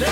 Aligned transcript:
Ja, 0.00 0.06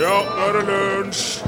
nå 0.00 0.44
er 0.46 0.52
det 0.54 0.62
lunsj! 0.68 1.40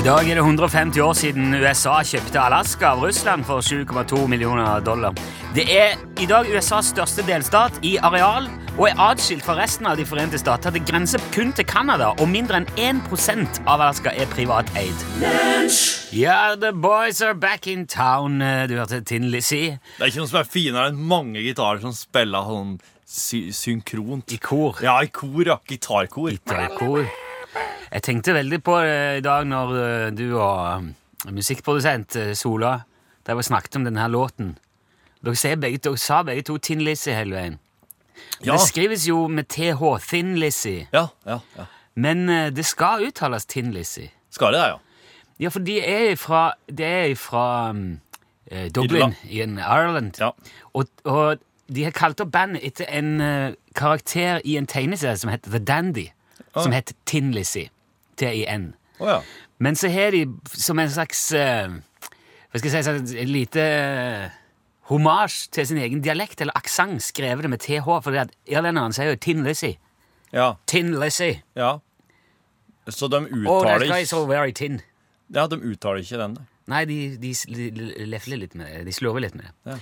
I 0.00 0.02
dag 0.04 0.28
er 0.30 0.38
det 0.38 0.42
150 0.44 1.00
år 1.04 1.16
siden 1.18 1.54
USA 1.56 1.98
kjøpte 2.06 2.40
Alaska 2.40 2.92
av 2.94 3.02
Russland 3.04 3.44
for 3.44 3.60
7,2 3.60 4.26
millioner 4.30 4.80
dollar. 4.84 5.16
Det 5.56 5.66
er 5.68 5.96
i 6.20 6.28
dag 6.30 6.48
USAs 6.48 6.92
største 6.94 7.24
delstat 7.26 7.80
i 7.84 7.96
areal 7.98 8.46
og 8.76 8.84
er 8.88 9.00
atskilt 9.00 9.44
fra 9.46 9.56
resten 9.58 9.88
av 9.90 9.96
De 9.98 10.06
forente 10.06 10.38
stater. 10.38 10.70
Det 10.74 10.84
grenser 10.88 11.22
kun 11.34 11.52
til 11.56 11.66
Canada, 11.66 12.12
og 12.18 12.28
mindre 12.28 12.60
enn 12.60 12.68
1% 12.76 13.62
av 13.66 13.80
Alaska 13.80 14.12
er 14.14 14.30
privateid. 14.30 15.04
Ja, 16.12 16.54
the 16.54 16.72
boys 16.72 17.22
are 17.22 17.34
back 17.34 17.66
in 17.66 17.86
town. 17.86 18.38
Du 18.40 18.76
hørte 18.76 19.00
Tin 19.04 19.30
Lizzie 19.30 19.78
Det 19.98 20.04
er 20.04 20.12
ikke 20.12 20.24
noe 20.24 20.30
som 20.30 20.40
er 20.40 20.48
finere 20.48 20.90
enn 20.90 21.02
mange 21.10 21.42
gitarer 21.44 21.82
som 21.82 21.94
spiller 21.94 22.46
sånn 22.46 22.78
sy 23.10 23.50
synkront. 23.52 24.32
i 24.32 24.38
kor. 24.38 24.78
Ja, 24.82 25.00
i 25.02 25.08
kor, 25.08 25.42
ja. 25.46 25.58
Gitarkor. 25.66 26.30
Gitarkor. 26.30 27.06
Jeg 27.90 28.02
tenkte 28.02 28.34
veldig 28.36 28.62
på 28.62 28.76
det 28.84 29.18
i 29.18 29.24
dag 29.24 29.46
når 29.50 29.72
eh, 29.82 30.10
du 30.14 30.28
og 30.38 30.84
eh, 31.26 31.32
musikkprodusent 31.34 32.16
eh, 32.16 32.34
Sola 32.38 32.76
der 33.26 33.34
vi 33.36 33.42
snakket 33.42 33.76
om 33.76 33.84
denne 33.84 34.06
låten. 34.08 34.54
Dere, 35.24 35.56
begge, 35.56 35.78
dere 35.82 35.98
sa 35.98 36.22
begge 36.22 36.46
to 36.46 36.56
Tin 36.58 36.80
Lizzie 36.86 37.14
hele 37.14 37.34
veien. 37.36 37.58
Ja. 38.44 38.52
Det 38.52 38.60
skrives 38.68 39.08
jo 39.08 39.26
med 39.28 39.48
TH, 39.48 39.82
Thin 40.08 40.36
Lizzie, 40.38 40.88
Ja, 40.92 41.06
ja, 41.26 41.38
ja. 41.56 41.64
men 41.94 42.28
eh, 42.28 42.48
det 42.52 42.64
skal 42.66 43.04
uttales 43.08 43.46
Tin 43.46 43.72
Lizzie. 43.72 44.10
Skal 44.30 44.54
det, 44.54 44.58
ja? 44.58 44.78
Ja, 45.40 45.48
for 45.48 45.60
de 45.64 45.78
er 45.80 46.16
fra, 46.16 46.52
de 46.68 46.84
er 46.84 47.14
fra 47.16 47.70
um, 47.70 48.00
eh, 48.50 48.68
Dublin 48.74 49.14
i 49.24 49.40
Ireland. 49.40 50.20
Ja. 50.20 50.30
Og, 50.72 50.86
og 51.04 51.36
de 51.74 51.84
har 51.84 51.94
kalt 51.96 52.20
opp 52.20 52.32
bandet 52.32 52.64
etter 52.66 52.88
en 52.88 53.20
eh, 53.20 53.52
karakter 53.76 54.40
i 54.44 54.56
en 54.56 54.66
tegneserie 54.66 55.16
som 55.16 55.30
heter 55.30 55.50
The 55.50 55.58
Dandy, 55.58 56.06
som 56.56 56.72
heter 56.72 56.94
Tin 57.06 57.32
Lizzie. 57.32 57.70
T-I-N. 58.20 58.72
Å 59.00 59.08
ja. 59.08 59.20
Men 59.58 59.76
så 59.76 59.88
har 59.92 60.12
de 60.12 60.26
som 60.56 60.78
en 60.80 60.90
slags 60.90 61.30
eh, 61.36 61.70
Hva 62.50 62.60
skal 62.60 62.68
jeg 62.68 62.84
si 62.84 62.88
sånn, 62.88 63.06
Et 63.22 63.28
lite 63.30 63.64
uh, 63.64 64.39
homasj 64.90 65.48
til 65.54 65.66
sin 65.70 65.78
egen 65.80 66.02
dialekt 66.04 66.40
eller 66.42 66.56
aksent 66.58 67.02
skrevet 67.06 67.46
det 67.46 67.50
med 67.52 67.62
TH. 67.62 67.86
For 68.02 68.10
irlenderne 68.50 68.92
sier 68.96 69.12
jo 69.12 69.16
Tin 69.22 69.44
Lizzie. 69.46 69.78
Ja. 70.34 70.52
Tin 70.70 70.92
Lizzie. 71.00 71.42
ja. 71.58 71.78
Så 72.90 73.06
de 73.12 73.20
Oh, 73.46 73.60
uttaler 73.60 73.86
guy 73.86 74.00
is 74.02 74.10
so 74.10 74.24
very 74.26 74.50
tin. 74.56 74.80
Ja, 75.30 75.44
de 75.46 75.56
uttaler 75.62 76.00
ikke 76.02 76.18
den. 76.18 76.32
da. 76.34 76.42
Nei, 76.72 76.84
de, 76.88 76.96
de, 77.22 77.30
de 77.54 78.06
lefler 78.08 78.40
litt 78.40 78.54
med 78.58 78.66
det. 78.66 78.80
De 78.88 78.94
slurver 78.96 79.20
litt 79.22 79.34
med 79.38 79.46
det. 79.46 79.52
Ja. 79.70 79.76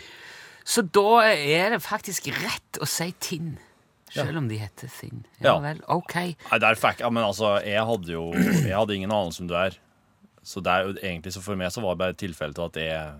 Så 0.69 0.83
da 0.93 1.23
er 1.31 1.71
det 1.73 1.79
faktisk 1.85 2.29
rett 2.35 2.81
å 2.83 2.89
si 2.91 3.07
Tin. 3.25 3.55
Selv 4.13 4.37
om 4.43 4.49
de 4.51 4.59
heter 4.61 4.89
Thin. 4.93 5.23
Ja, 5.41 5.55
Ja. 5.55 5.59
vel, 5.65 5.81
ok. 5.89 6.15
Nei, 6.51 6.59
der 6.61 6.77
fikk 6.81 7.01
ja, 7.01 7.09
Men 7.13 7.25
altså, 7.25 7.55
jeg 7.65 7.81
hadde 7.85 8.13
jo 8.13 8.27
Jeg 8.35 8.75
hadde 8.77 8.95
ingen 8.97 9.13
anelse 9.13 9.41
om 9.45 9.49
du 9.49 9.55
er. 9.57 9.79
Så 10.45 10.61
det 10.65 10.73
er 10.75 10.85
jo 10.89 10.93
egentlig 11.01 11.33
så 11.33 11.41
for 11.45 11.57
meg 11.61 11.73
så 11.73 11.81
var 11.85 11.95
det 11.97 12.03
bare 12.05 12.17
tilfelle 12.17 12.53
til 12.57 12.65
at 12.69 12.77
jeg 12.77 13.15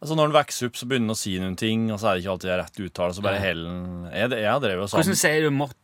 Altså 0.00 0.16
Når 0.16 0.30
den 0.30 0.36
vokser 0.38 0.70
opp, 0.70 0.76
så 0.80 0.86
begynner 0.88 1.10
den 1.10 1.16
å 1.16 1.18
si 1.20 1.34
noen 1.38 1.56
ting, 1.60 1.90
og 1.92 1.98
så 2.00 2.08
er 2.10 2.16
det 2.16 2.22
ikke 2.24 2.34
alltid 2.34 2.52
rett 2.56 2.78
uttale. 2.86 3.14
Så 3.16 3.24
bare 3.24 3.36
Ja. 3.36 3.44
heller 3.50 3.70
en 3.70 4.10
Jeg, 4.12 4.30
jeg 4.40 4.62
drevet 4.64 4.88
sånn. 4.90 5.02
Hvordan 5.02 5.18
sier 5.20 5.40
du 5.44 5.50
mot, 5.50 5.74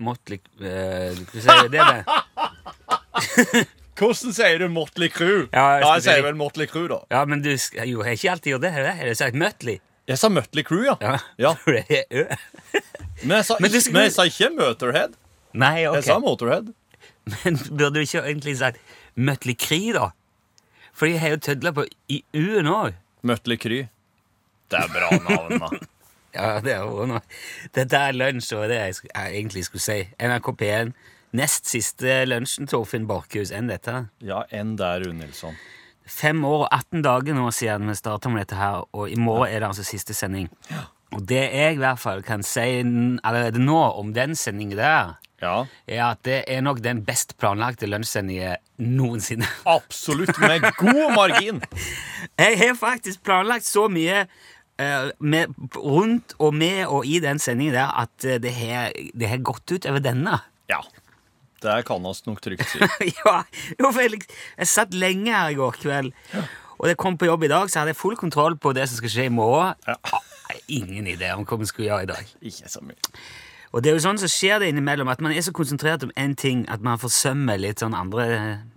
Motley 0.00 0.38
eh, 0.60 1.12
Hvordan 1.14 1.42
sier 1.44 1.68
du 1.68 1.74
det? 1.76 1.82
det? 1.84 2.04
Hvordan 3.98 4.32
sier 4.32 4.58
du 4.62 4.68
Motley 4.70 5.08
Crew? 5.10 5.48
Ja, 5.52 5.66
jeg 5.74 5.82
ja, 5.82 5.92
jeg 5.98 6.02
sier 6.06 6.22
vel 6.22 6.38
Motley 6.38 6.66
Crew, 6.70 6.86
da. 6.88 7.00
Ja, 7.10 7.24
men 7.28 7.42
du 7.42 7.50
jo, 7.50 7.58
jeg 7.82 7.96
har 8.06 8.14
ikke 8.14 8.30
alltid 8.36 8.52
gjort 8.54 8.64
det. 8.64 8.72
Har 8.72 8.86
jeg 8.86 8.96
Har 9.02 9.14
sagt 9.20 9.38
Mutley? 9.42 9.80
Jeg 10.08 10.18
sa 10.18 10.28
Motley 10.32 10.64
Crew, 10.64 10.84
ja. 10.86 10.94
Ja. 11.02 11.16
Ja. 11.36 11.54
Men, 13.20 13.34
jeg 13.40 13.44
sa 13.44 13.56
Men 13.60 13.72
du 13.74 13.78
men 13.90 14.04
jeg 14.06 14.12
sa 14.14 14.24
ikke 14.30 14.48
Motorhead. 14.54 15.16
Nei, 15.58 15.86
ok. 15.90 15.96
Jeg 15.98 16.04
sa 16.06 16.18
Motorhead. 16.22 16.68
Men 17.26 17.56
burde 17.66 17.98
du 17.98 18.04
ikke 18.04 18.22
egentlig 18.22 18.54
sagt 18.60 18.78
Mutley 19.18 19.56
Cree, 19.58 19.90
da? 19.92 20.12
For 20.94 21.10
jeg 21.10 21.18
har 21.20 21.34
jo 21.34 21.40
tødla 21.42 21.72
på 21.74 21.84
i 22.14 22.22
U-en 22.38 22.70
òg. 22.70 22.94
Motley 23.22 23.58
Kry. 23.60 23.84
Det 24.68 24.82
er 24.82 24.90
bra 24.92 25.12
navn, 25.28 25.62
da. 25.64 25.70
Ja, 26.38 26.58
det 26.60 26.74
er 26.74 26.84
jo 26.84 27.06
noe. 27.08 27.22
Dette 27.74 27.98
er 27.98 28.12
lunsj, 28.14 28.50
og 28.54 28.68
det 28.68 28.76
jeg, 28.76 28.96
jeg 29.08 29.30
egentlig 29.38 29.62
skulle 29.64 29.80
si. 29.82 29.96
NRK 30.20 30.50
P1. 30.60 30.90
Nest 31.38 31.66
siste 31.72 32.18
lunsjen, 32.28 32.68
Torfinn 32.68 33.08
Borchhus, 33.08 33.50
enn 33.56 33.72
dette. 33.72 33.94
Ja, 34.24 34.42
enn 34.54 34.76
der, 34.78 35.00
Rune 35.02 35.24
Nilsson. 35.24 35.56
Fem 36.08 36.44
år 36.46 36.66
og 36.66 36.68
18 36.68 37.02
dager 37.04 37.36
nå 37.36 37.48
siden 37.52 37.88
vi 37.90 37.96
starta 37.98 38.30
med 38.32 38.44
dette 38.44 38.60
her, 38.60 38.84
og 38.96 39.10
i 39.12 39.16
morgen 39.20 39.50
er 39.50 39.64
det 39.64 39.70
altså 39.72 39.84
siste 39.88 40.16
sending. 40.16 40.48
Og 41.16 41.24
det 41.28 41.42
jeg 41.48 41.76
i 41.76 41.80
hvert 41.80 42.00
fall 42.00 42.22
kan 42.24 42.44
si 42.44 42.80
allerede 42.84 43.60
nå 43.60 43.80
om 44.00 44.12
den 44.16 44.36
sendingen 44.36 44.78
der, 44.78 45.16
Ja, 45.42 45.66
er 45.86 46.02
at 46.08 46.22
det 46.26 46.40
er 46.50 46.62
nok 46.66 46.80
den 46.82 47.04
best 47.06 47.36
planlagte 47.38 47.86
lunsjsendingen 47.86 48.58
noensinne. 48.82 49.46
absolutt. 49.70 50.34
Med 50.42 50.66
god 50.80 51.14
margin. 51.14 51.62
Jeg 52.42 52.58
har 52.58 52.78
faktisk 52.78 53.22
planlagt 53.26 53.66
så 53.66 53.86
mye 53.92 54.24
eh, 54.24 55.10
med, 55.18 55.54
rundt 55.76 56.34
og 56.38 56.54
med 56.58 56.86
og 56.86 57.06
i 57.06 57.20
den 57.22 57.38
sendingen 57.42 57.76
der 57.78 57.92
at 58.02 58.26
eh, 58.26 58.40
det 58.42 58.54
har, 58.58 58.94
det 59.14 59.30
har 59.30 59.44
gått 59.46 59.70
ut 59.70 59.86
over 59.86 60.02
denne. 60.02 60.40
Ja. 60.70 60.82
Det 61.62 61.80
kan 61.86 62.02
vi 62.02 62.14
nok 62.26 62.40
trygt 62.42 62.70
si. 62.70 62.78
ja, 63.24 63.40
jo, 63.78 63.90
for 63.90 64.04
jeg, 64.04 64.22
satt 64.66 64.94
lenge 64.94 65.32
her 65.34 65.50
i 65.50 65.58
går 65.58 65.78
kveld, 65.82 66.12
og 66.78 66.84
da 66.86 66.92
jeg 66.92 67.00
kom 67.02 67.18
på 67.18 67.26
jobb 67.26 67.48
i 67.48 67.50
dag, 67.50 67.70
så 67.70 67.80
hadde 67.80 67.96
jeg 67.96 67.98
full 67.98 68.14
kontroll 68.18 68.54
på 68.62 68.70
det 68.76 68.86
som 68.86 69.00
skal 69.00 69.10
skje 69.10 69.26
i 69.26 69.34
morgen. 69.34 69.74
Ja. 69.86 69.98
Ah, 70.06 70.22
Ingen 70.70 71.06
idé 71.10 71.32
om 71.34 71.44
hva 71.48 71.58
vi 71.60 71.66
skulle 71.68 71.88
gjøre 71.90 72.06
i 72.06 72.10
dag. 72.10 72.30
Ikke 72.46 72.70
så 72.70 72.82
mye. 72.84 72.98
Og 73.72 73.82
det 73.84 73.90
er 73.90 73.98
jo 73.98 74.02
sånn 74.06 74.20
som 74.20 74.30
skjer 74.32 74.62
det 74.62 74.70
innimellom, 74.72 75.10
at 75.12 75.20
man 75.24 75.34
er 75.36 75.44
så 75.44 75.52
konsentrert 75.56 76.06
om 76.06 76.12
én 76.16 76.32
ting 76.38 76.62
at 76.72 76.84
man 76.84 77.00
forsømmer 77.00 77.60
litt 77.60 77.82
sånn 77.82 77.96
andre 77.96 78.26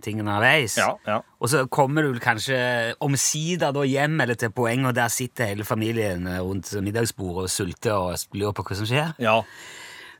ting 0.04 0.20
underveis. 0.20 0.76
Ja, 0.80 0.90
ja. 1.08 1.20
Og 1.40 1.48
så 1.52 1.64
kommer 1.72 2.04
du 2.04 2.20
kanskje 2.22 2.58
omsider 3.02 3.72
da 3.72 3.86
hjem 3.88 4.20
eller 4.20 4.36
til 4.38 4.52
poeng, 4.52 4.84
og 4.88 4.96
der 4.98 5.12
sitter 5.12 5.48
hele 5.48 5.64
familien 5.68 6.28
rundt 6.28 6.74
middagsbordet 6.84 7.46
og 7.48 7.54
sulter 7.54 7.96
og 7.96 8.36
lurer 8.36 8.56
på 8.58 8.66
hva 8.68 8.78
som 8.82 8.90
skjer. 8.90 9.14
Ja. 9.22 9.38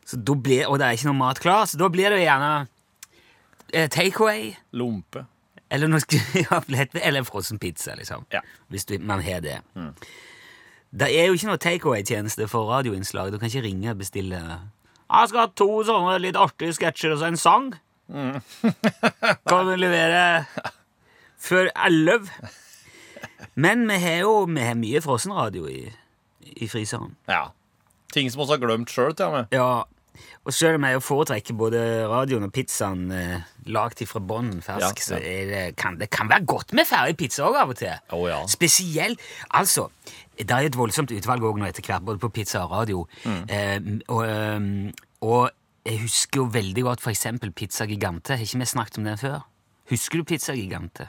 Så 0.09 0.19
da 0.25 0.35
blir, 0.35 0.65
og 0.71 0.81
det 0.81 0.89
er 0.89 0.97
ikke 0.97 1.11
noe 1.11 1.21
mat 1.21 1.43
klar, 1.43 1.69
så 1.69 1.79
da 1.81 1.93
blir 1.93 2.09
det 2.11 2.23
jo 2.23 2.27
gjerne 2.27 2.51
eh, 3.73 3.89
takeaway. 3.93 4.51
Lompe. 4.81 5.27
Eller, 5.73 5.89
noe, 5.89 6.01
eller 7.09 7.25
frossen 7.29 7.61
pizza, 7.61 7.95
liksom. 7.97 8.25
Ja. 8.33 8.41
Hvis 8.73 8.89
du, 8.89 8.97
man 9.01 9.23
har 9.25 9.45
det. 9.45 9.61
Det 10.93 11.09
er 11.09 11.31
jo 11.31 11.37
ikke 11.37 11.49
noe 11.49 11.61
takeaway-tjeneste 11.61 12.47
for 12.53 12.69
radioinnslag. 12.69 13.33
Du 13.33 13.39
kan 13.41 13.49
ikke 13.49 13.65
ringe 13.65 13.95
og 13.95 14.01
bestille 14.03 14.41
Jeg 14.43 15.29
skal 15.29 15.41
ha 15.41 15.49
to 15.57 15.71
sånne 15.89 16.19
litt 16.21 16.37
artige 16.37 16.75
sketsjer 16.77 17.15
og 17.15 17.23
så 17.23 17.31
en 17.31 17.41
sang. 17.41 17.71
kan 19.49 19.71
du 19.71 19.73
levere 19.79 20.45
før 21.41 21.71
elleve? 21.87 22.29
Men 23.55 23.87
vi 23.89 23.97
har 24.03 24.21
jo 24.27 24.35
vi 24.51 24.67
har 24.67 24.77
mye 24.77 25.01
frossenradio 25.05 25.65
i, 25.69 25.81
i 26.57 26.69
fryseren. 26.69 27.17
Ja. 27.29 27.47
Ting 28.13 28.29
som 28.31 28.45
vi 28.45 28.51
har 28.53 28.61
glemt 28.61 28.93
sjøl, 28.93 29.15
til 29.17 29.31
og 29.31 29.39
med. 29.39 29.57
Ja, 29.57 29.85
og 30.45 30.55
selv 30.55 30.79
om 30.79 30.87
jeg 30.89 31.03
foretrekker 31.03 31.57
både 31.59 31.81
radioen 32.11 32.47
og 32.47 32.53
pizzaen 32.55 33.07
eh, 33.15 33.45
lagd 33.73 34.03
fra 34.09 34.21
bånn 34.21 34.53
fersk, 34.65 35.03
Ja, 35.03 35.07
så 35.07 35.21
det, 35.23 35.63
kan 35.79 35.99
det 36.01 36.11
kan 36.11 36.31
være 36.31 36.47
godt 36.49 36.75
med 36.77 36.89
ferdig 36.89 37.17
pizza 37.21 37.47
òg 37.47 37.59
av 37.63 37.73
og 37.75 37.79
til. 37.79 37.95
Oh, 38.13 38.27
ja. 38.29 38.43
Spesielt 38.51 39.23
Altså, 39.51 39.89
det 40.39 40.51
er 40.51 40.69
et 40.69 40.79
voldsomt 40.79 41.13
utvalg 41.15 41.45
òg 41.47 41.61
nå 41.61 41.69
etter 41.69 41.85
hvert, 41.87 42.05
både 42.07 42.23
på 42.23 42.33
pizza 42.35 42.65
og 42.67 42.75
radio. 42.75 43.07
Mm. 43.25 43.43
Eh, 43.49 43.81
og, 44.09 44.23
ehm, 44.27 44.93
og 45.23 45.51
jeg 45.87 46.03
husker 46.05 46.43
jo 46.43 46.51
veldig 46.53 46.85
godt 46.87 47.07
eksempel 47.11 47.53
Pizza 47.53 47.87
Gigante. 47.87 48.37
Har 48.37 48.45
ikke 48.45 48.59
vi 48.63 48.71
snakket 48.71 48.99
om 48.99 49.05
den 49.05 49.19
før? 49.19 49.43
Husker 49.91 50.19
du 50.19 50.25
Pizza 50.25 50.55
Gigante? 50.55 51.09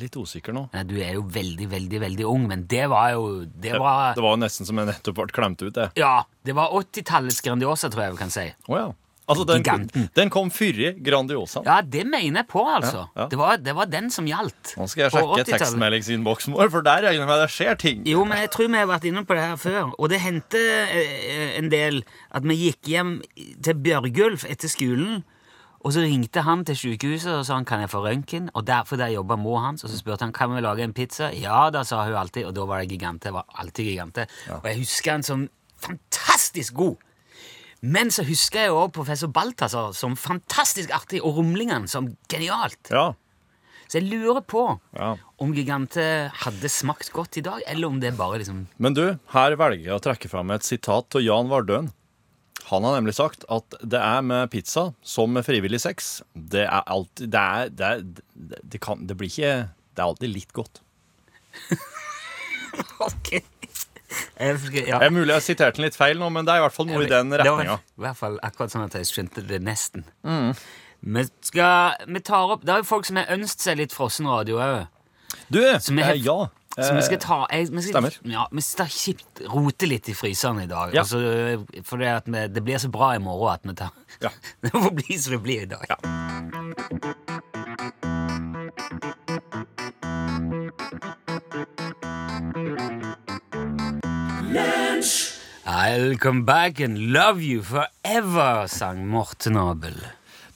Litt 0.00 0.16
usikker 0.16 0.54
nå. 0.56 0.66
Nei, 0.72 0.82
du 0.88 0.96
er 1.02 1.16
jo 1.18 1.26
veldig, 1.28 1.68
veldig 1.72 2.00
veldig 2.06 2.26
ung, 2.28 2.46
men 2.48 2.64
det 2.70 2.86
var 2.92 3.12
jo 3.12 3.44
Det 3.44 3.76
var, 3.80 4.14
Det 4.16 4.24
var 4.24 4.40
nesten 4.40 4.68
som 4.68 4.80
jeg 4.80 4.88
nettopp 4.88 5.18
ble 5.18 5.28
klemt 5.34 5.62
ut, 5.62 5.74
det. 5.76 5.90
Ja, 6.00 6.22
det 6.46 6.56
var 6.56 6.72
80-tallets 6.78 7.42
Grandiosa, 7.44 7.90
tror 7.92 8.06
jeg 8.06 8.16
vi 8.16 8.22
kan 8.24 8.32
si. 8.32 8.48
Oh, 8.68 8.78
ja. 8.78 8.90
Altså, 9.30 9.44
den, 9.46 9.62
Giganten. 9.62 10.08
den 10.16 10.30
kom 10.34 10.50
før 10.50 10.80
Grandiosaen. 11.04 11.66
Ja, 11.68 11.78
det 11.80 12.02
mener 12.10 12.42
jeg 12.42 12.48
på, 12.50 12.62
altså. 12.66 13.04
Ja, 13.14 13.22
ja. 13.22 13.26
Det, 13.30 13.38
var, 13.38 13.60
det 13.62 13.74
var 13.78 13.90
den 13.90 14.10
som 14.10 14.26
gjaldt. 14.26 14.74
Nå 14.76 14.88
skal 14.90 15.04
jeg 15.04 15.14
sjekke 15.14 15.36
80-tallet. 15.38 15.52
tekstmeldingsinnboksen 15.62 16.56
vår, 16.56 16.72
for 16.74 16.86
der 16.86 17.06
regner 17.06 17.22
jeg 17.22 17.30
med 17.30 17.42
det 17.44 17.50
skjer 17.54 17.78
ting. 17.78 18.02
Jo, 18.08 18.24
men 18.28 18.42
jeg 18.42 18.50
tror 18.56 18.72
vi 18.72 18.80
har 18.80 18.88
vært 18.90 19.06
inne 19.08 19.22
på 19.28 19.38
det 19.38 19.44
her 19.46 19.60
før. 19.62 19.92
Og 19.94 20.10
det 20.12 20.18
hendte 20.24 20.62
eh, 20.98 21.52
en 21.60 21.70
del 21.72 22.02
at 22.34 22.48
vi 22.48 22.58
gikk 22.64 22.90
hjem 22.92 23.14
til 23.62 23.78
Bjørgulf 23.86 24.48
etter 24.50 24.72
skolen, 24.72 25.22
og 25.84 25.92
så 25.94 26.02
ringte 26.04 26.42
han 26.46 26.64
til 26.64 26.76
sykehuset 26.78 27.32
og 27.34 27.44
sa 27.46 27.56
han, 27.58 27.64
kan 27.66 27.80
jeg 27.82 27.90
få 27.90 28.02
røntgen. 28.04 28.50
Og 28.54 28.66
derfor 28.68 28.96
der 29.00 29.10
jobba 29.14 29.36
mor 29.36 29.60
hans, 29.64 29.82
og 29.84 29.90
så 29.90 29.98
spurte 29.98 30.22
han 30.26 30.32
kan 30.32 30.52
vi 30.54 30.60
lage 30.62 30.84
en 30.86 30.92
pizza. 30.94 31.30
Ja 31.34 31.70
da, 31.74 31.82
sa 31.84 32.04
hun 32.06 32.14
alltid, 32.14 32.46
og 32.46 32.54
da 32.54 32.64
var 32.70 32.82
det 32.84 32.90
gigante. 32.94 33.32
Var 33.34 33.44
alltid 33.58 33.84
gigante. 33.90 34.26
Og 34.60 34.68
jeg 34.70 34.78
husker 34.84 35.16
han 35.16 35.22
som 35.26 35.48
fantastisk 35.82 36.74
god. 36.78 36.96
Men 37.82 38.12
så 38.14 38.22
husker 38.22 38.68
jeg 38.68 38.74
òg 38.78 38.92
professor 38.94 39.26
Balthazar 39.34 39.90
som 39.98 40.14
fantastisk 40.14 40.92
artig, 40.94 41.18
og 41.26 41.40
rumlingene 41.40 41.90
som 41.90 42.12
genialt. 42.30 42.78
Ja. 42.94 43.08
Så 43.90 43.98
jeg 43.98 44.06
lurer 44.08 44.40
på 44.40 44.78
Ja. 44.96 45.16
om 45.42 45.50
Gigante 45.52 46.30
hadde 46.44 46.68
smakt 46.70 47.10
godt 47.12 47.36
i 47.36 47.42
dag, 47.42 47.60
eller 47.66 47.88
om 47.88 47.98
det 48.00 48.16
bare 48.16 48.38
liksom 48.38 48.66
Men 48.78 48.94
du, 48.94 49.18
her 49.34 49.56
velger 49.56 49.84
jeg 49.84 49.98
å 49.98 50.00
trekke 50.00 50.30
fram 50.30 50.50
et 50.54 50.62
sitat 50.62 51.14
av 51.18 51.20
Jan 51.20 51.50
Vardøen. 51.50 51.90
Han 52.70 52.84
har 52.86 52.96
nemlig 52.98 53.14
sagt 53.18 53.46
at 53.52 53.76
det 53.82 54.00
er 54.00 54.20
med 54.26 54.50
pizza 54.52 54.90
som 55.02 55.32
med 55.34 55.46
frivillig 55.46 55.80
sex. 55.82 56.20
Det 56.34 56.64
er 56.66 56.82
alltid 56.86 57.32
Det 57.32 57.40
er 57.40 57.72
Det, 57.72 57.88
er, 57.88 58.60
det, 58.62 58.80
kan 58.80 59.06
Det 59.06 59.16
blir 59.18 59.32
ikke 59.32 59.54
Det 59.92 60.02
er 60.02 60.06
alltid 60.06 60.34
litt 60.34 60.52
godt. 60.56 60.82
Ok. 63.02 63.34
Jeg 64.40 64.56
ja. 64.86 64.98
Det 64.98 65.06
er 65.06 65.12
mulig 65.12 65.34
jeg 65.34 65.44
siterte 65.44 65.76
den 65.76 65.86
litt 65.86 65.96
feil 65.96 66.20
nå, 66.20 66.28
men 66.32 66.46
det 66.46 66.54
er 66.54 66.62
i 66.62 66.64
hvert 66.64 66.74
fall 66.74 66.88
noe 66.88 67.02
i 67.04 67.10
den 67.10 67.32
retninga. 67.32 67.76
i 67.80 68.04
hvert 68.04 68.18
fall 68.18 68.38
akkurat 68.44 68.72
sånn 68.72 68.84
at 68.86 68.96
jeg 68.96 69.08
skjønte 69.08 69.44
det 69.48 69.60
nesten. 69.64 70.06
Mm. 70.24 70.52
Vi 71.02 71.24
skal 71.42 71.98
Vi 72.06 72.20
tar 72.22 72.52
opp 72.54 72.62
Det 72.62 72.74
er 72.76 72.82
jo 72.82 72.86
folk 72.86 73.08
som 73.08 73.18
har 73.18 73.30
ønsket 73.34 73.64
seg 73.66 73.80
litt 73.80 73.94
frossen 73.96 74.28
radio 74.30 74.60
òg. 74.62 74.82
Du, 75.52 75.58
eh, 75.64 76.14
ja. 76.22 76.38
Så 76.72 76.94
vi 76.96 77.02
skal 77.04 77.18
eh, 77.18 77.20
ta 77.20 77.38
jeg, 77.52 77.68
vi 77.68 77.82
skal, 77.84 77.92
stemmer. 77.92 78.14
Ja, 78.32 78.46
vi 78.48 78.62
skal 78.64 78.88
kjipt 78.88 79.42
rote 79.52 79.88
litt 79.90 80.08
i 80.08 80.14
fryseren 80.16 80.62
i 80.62 80.68
dag. 80.70 80.94
Ja. 80.96 81.02
Altså, 81.04 81.20
for 81.84 82.00
det, 82.00 82.08
at 82.22 82.30
vi, 82.32 82.46
det 82.48 82.62
blir 82.64 82.80
så 82.80 82.88
bra 82.92 83.12
i 83.16 83.20
morgen 83.20 83.52
at 83.52 83.66
vi 83.68 83.76
tar 83.76 83.92
Ja. 84.22 84.32
Det 84.62 84.72
får 84.72 84.94
bli 84.96 85.18
som 85.18 85.36
det 85.36 85.42
blir 85.44 85.66
i 85.66 85.68
dag. 85.68 85.84
Ja. 85.90 85.98
I'll 95.66 96.16
come 96.16 96.44
back 96.44 96.80
and 96.80 97.12
love 97.12 97.42
you 97.42 97.62
forever, 97.62 98.66
sang 98.66 99.06
Morten 99.08 99.56
Abel. 99.56 99.96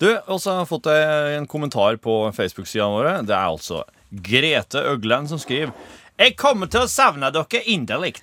Du, 0.00 0.10
også 0.28 0.52
har 0.52 0.58
jeg 0.62 0.70
fått 0.70 0.88
eh, 0.92 1.36
en 1.36 1.46
kommentar 1.48 1.96
på 2.00 2.18
Facebook-sidene 2.36 2.92
våre. 2.92 3.14
Det 3.24 3.32
er 3.36 3.52
altså 3.52 3.84
Grete 4.10 4.82
Øgland 4.92 5.28
som 5.28 5.40
skriver 5.40 5.72
Jeg 6.16 6.32
kommer 6.40 6.68
til 6.72 6.86
å 6.86 6.88
savne 6.88 7.28
dere 7.28 7.60
inderlig. 7.68 8.14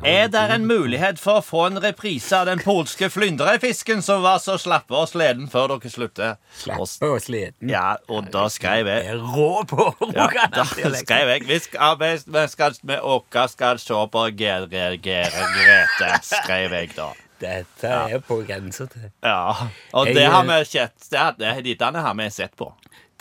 Er 0.00 0.30
det 0.32 0.44
en 0.54 0.64
mulighet 0.64 1.18
for 1.20 1.42
å 1.42 1.44
få 1.44 1.66
en 1.68 1.80
reprise 1.82 2.32
av 2.38 2.48
den 2.48 2.62
polske 2.64 3.10
flyndrefisken 3.12 4.00
som 4.04 4.22
var 4.24 4.38
så 4.40 4.56
slappe 4.60 4.96
og 4.96 5.10
sleden 5.10 5.50
før 5.52 5.74
dere 5.74 5.92
slutter? 5.92 6.38
Slappe 6.56 7.10
og 7.10 7.20
sleden? 7.20 7.68
ja, 7.68 7.98
og 8.08 8.30
da 8.32 8.46
skrev 8.52 8.88
jeg 8.88 9.04
Jeg 9.04 9.16
er 9.16 9.20
rå 9.34 9.64
på 9.68 9.90
ja, 10.16 10.28
da 10.54 10.64
skrev 10.64 11.34
jeg 11.34 11.44
Vi 11.48 11.58
skal, 11.66 11.98
vi 12.00 12.46
skal, 12.48 12.78
vi 12.80 12.98
åka 13.16 13.46
skal 13.52 13.82
se 13.82 14.00
på 14.16 14.24
Grete, 14.40 16.10
skrev 16.24 16.78
jeg 16.80 16.94
da. 16.96 17.10
Dette 17.44 17.90
er 17.90 18.20
på 18.24 18.38
grensa 18.46 18.86
til 18.88 19.10
Ja, 19.24 19.68
og 19.92 20.06
det 20.06 20.24
har 20.30 20.46
vi 20.48 20.60
sett. 20.70 20.96
Det, 21.10 21.24
det, 21.42 21.76
har 21.82 22.14
vi 22.14 22.30
sett 22.30 22.56
på. 22.56 22.70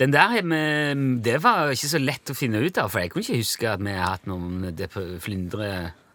Den 0.01 0.11
der 0.11 0.41
med, 0.41 1.21
Det 1.23 1.35
var 1.43 1.69
ikke 1.69 1.89
så 1.91 1.99
lett 2.01 2.31
å 2.33 2.35
finne 2.35 2.61
ut 2.65 2.77
av, 2.81 2.89
for 2.89 2.99
jeg 3.03 3.11
kunne 3.13 3.23
ikke 3.27 3.41
huske 3.43 3.67
at 3.69 3.79
vi 3.83 3.91
har 3.93 4.15
hatt 4.15 4.25
noen 4.25 4.71
flyndre 5.21 5.67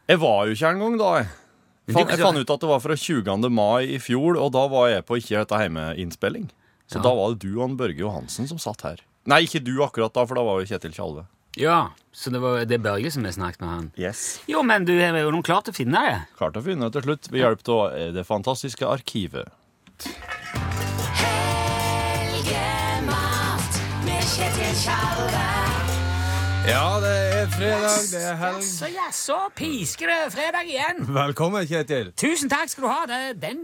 Jeg 0.08 0.18
var 0.18 0.46
jo 0.48 0.56
ikke 0.56 0.72
engang 0.72 0.96
da. 0.98 1.12
Jeg, 1.22 1.94
Fan, 1.94 2.08
jeg 2.10 2.18
fant 2.20 2.38
ut 2.42 2.50
at 2.50 2.60
det 2.60 2.68
var 2.68 2.80
fra 2.84 2.96
20. 2.98 3.48
mai 3.54 3.86
i 3.94 3.98
fjor, 4.02 4.36
og 4.36 4.50
da 4.52 4.66
var 4.68 4.88
jeg 4.90 5.06
på 5.08 5.16
ikke 5.22 5.38
dette 5.40 5.60
hjemmeinnspilling. 5.62 6.50
Så 6.88 6.98
Ja. 6.98 7.02
da 7.06 7.14
var 7.14 7.32
det 7.34 7.38
du 7.46 7.60
og 7.60 7.76
Børge 7.78 7.98
Johansen 8.02 8.48
som 8.48 8.58
satt 8.58 8.82
her. 8.82 8.96
Nei, 9.26 9.42
ikke 9.44 9.62
du 9.64 9.74
akkurat 9.84 10.12
da, 10.12 10.24
for 10.26 10.34
da 10.34 10.42
var 10.42 10.60
jo 10.60 10.66
Kjetil 10.66 10.92
Tjalve. 10.92 11.26
Ja, 11.56 11.90
så 12.12 12.30
det 12.30 12.40
var 12.40 12.64
det 12.64 12.76
er 12.76 12.84
Børge 12.84 13.10
som 13.12 13.24
har 13.24 13.32
snakket 13.32 13.60
med 13.60 13.68
han. 13.68 13.92
Yes. 13.96 14.40
Jo, 14.48 14.62
men 14.62 14.84
du 14.84 14.92
har 15.00 15.16
jo 15.20 15.30
nå 15.30 15.42
klart 15.42 15.68
å 15.68 15.74
finne 15.74 16.00
det. 16.04 16.18
Klart 16.36 16.56
å 16.56 16.62
finne 16.64 16.88
det 16.88 16.92
til 16.98 17.02
slutt 17.08 17.30
ved 17.30 17.40
hjelp 17.40 17.68
av 17.68 17.96
eh, 17.96 18.10
det 18.12 18.24
fantastiske 18.26 18.84
arkivet. 18.86 19.48
Ja, 26.68 26.98
det 27.00 27.10
er 27.32 27.46
fredag, 27.48 27.94
det 28.12 28.18
er 28.28 28.34
helg. 28.36 28.64
Så 28.66 28.88
jaså, 28.92 29.36
pisker 29.56 30.10
det 30.10 30.16
fredag 30.34 30.66
igjen. 30.68 30.98
Velkommen, 31.16 31.64
Kjetil. 31.64 32.10
Tusen 32.12 32.50
takk 32.52 32.68
skal 32.68 32.84
du 32.84 32.88
ha. 32.90 32.98
Det, 33.08 33.20
den 33.40 33.62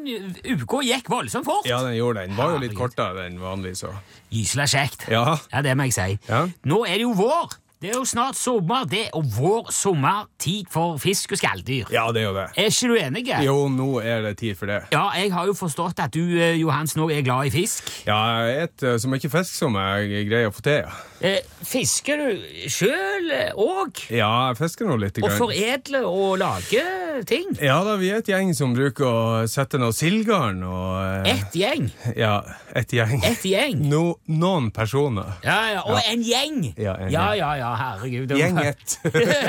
uka 0.55 0.81
gikk 0.87 1.11
voldsomt 1.12 1.45
fort. 1.45 1.69
Ja, 1.69 1.83
den 1.85 1.99
gjorde. 1.99 2.25
Den 2.25 2.39
var 2.39 2.55
jo 2.55 2.62
litt 2.62 2.73
kortere 2.79 3.27
enn 3.29 3.37
vanlig, 3.43 3.75
så. 3.83 3.93
Gysla 4.33 4.65
kjekt. 4.71 5.05
Ja. 5.12 5.37
Ja, 5.53 5.61
det 5.67 5.77
må 5.77 5.85
jeg 5.91 5.97
si. 5.99 6.09
Ja. 6.31 6.47
Nå 6.65 6.81
er 6.89 6.97
det 6.97 7.05
jo 7.05 7.12
vår. 7.19 7.53
Det 7.85 7.91
er 7.93 7.99
jo 7.99 8.07
snart 8.09 8.33
sommer, 8.41 8.87
det, 8.89 9.11
og 9.13 9.27
vår 9.37 9.67
sommer, 9.77 10.23
tid 10.41 10.65
for 10.73 10.97
fisk 10.97 11.35
og 11.37 11.41
skalldyr. 11.43 11.91
Ja, 11.93 12.07
det 12.17 12.23
er 12.23 12.31
jo 12.31 12.33
det. 12.33 12.47
Er 12.57 12.71
ikke 12.71 12.89
du 12.89 12.95
enig? 12.97 13.25
Jo, 13.45 13.57
nå 13.69 13.89
er 14.01 14.23
det 14.25 14.39
tid 14.41 14.57
for 14.57 14.73
det. 14.73 14.79
Ja, 14.95 15.11
jeg 15.13 15.29
har 15.35 15.45
jo 15.51 15.53
forstått 15.53 16.01
at 16.01 16.17
du, 16.17 16.23
Johans, 16.57 16.97
nå 16.97 17.11
er 17.13 17.21
glad 17.27 17.51
i 17.51 17.53
fisk. 17.53 17.91
Ja, 18.09 18.17
jeg 18.49 18.71
spiser 18.73 19.03
så 19.05 19.11
mye 19.13 19.33
fisk 19.37 19.59
som 19.61 19.77
jeg 19.77 20.31
greier 20.31 20.49
å 20.49 20.57
få 20.57 20.65
til. 20.65 20.81
ja. 20.87 21.03
Eh, 21.25 21.41
fisker 21.65 22.19
du 22.21 22.43
sjøl 22.69 23.31
òg? 23.57 24.01
Ja, 24.13 24.51
jeg 24.51 24.59
fisker 24.59 24.85
nå 24.91 24.99
litt. 25.01 25.17
Og 25.23 25.29
Grann. 25.31 25.39
foredler 25.39 26.05
og 26.05 26.35
lager 26.43 27.23
ting? 27.25 27.55
Ja 27.65 27.79
da, 27.87 27.95
vi 27.97 28.11
er 28.13 28.19
et 28.21 28.29
gjeng 28.29 28.51
som 28.57 28.75
bruker 28.77 29.07
å 29.09 29.23
sette 29.49 29.81
noe 29.81 29.95
sildgarn 29.97 30.61
og 30.69 30.99
eh, 31.25 31.31
Ett 31.33 31.57
gjeng. 31.57 31.87
Ja, 32.19 32.43
et 32.77 32.93
gjeng. 32.93 33.23
Et 33.25 33.47
gjeng. 33.49 33.81
No, 33.89 34.19
noen 34.29 34.69
personer. 34.75 35.39
Ja, 35.47 35.57
ja, 35.79 35.87
Og 35.89 35.97
en 36.03 36.27
gjeng! 36.29 36.61
Ja, 36.77 36.99
en 36.99 37.09
ja, 37.15 37.31
gjeng. 37.31 37.41
ja, 37.41 37.51
ja, 37.63 37.73
herregud. 37.81 38.35
Gjenget. 38.38 38.99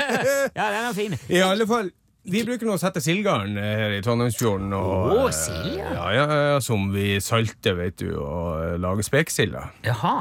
ja, 0.58 0.66
den 0.72 0.82
er 0.90 0.94
fin. 0.96 1.16
I 1.32 1.42
alle 1.46 1.66
fall, 1.70 1.90
vi 2.26 2.42
bruker 2.46 2.66
nå 2.66 2.74
å 2.76 2.80
sette 2.82 3.02
sildgarn 3.04 3.56
eh, 3.60 3.74
her 3.82 3.94
i 3.98 4.00
Trondheimsfjorden. 4.06 4.72
Og, 4.76 5.12
Å, 5.14 5.26
eh, 5.28 5.36
sild, 5.36 5.76
ja. 5.78 5.92
ja, 5.94 6.08
ja, 6.18 6.40
ja, 6.54 6.56
Som 6.64 6.88
vi 6.94 7.16
salter, 7.22 7.76
vet 7.78 8.00
du, 8.02 8.10
og 8.18 8.64
eh, 8.64 8.74
lager 8.82 9.06
av. 9.62 9.70
Jaha. 9.86 10.16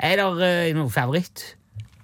Er 0.00 0.16
det 0.16 0.28
uh, 0.32 0.76
noe 0.78 0.88
favoritt 0.92 1.42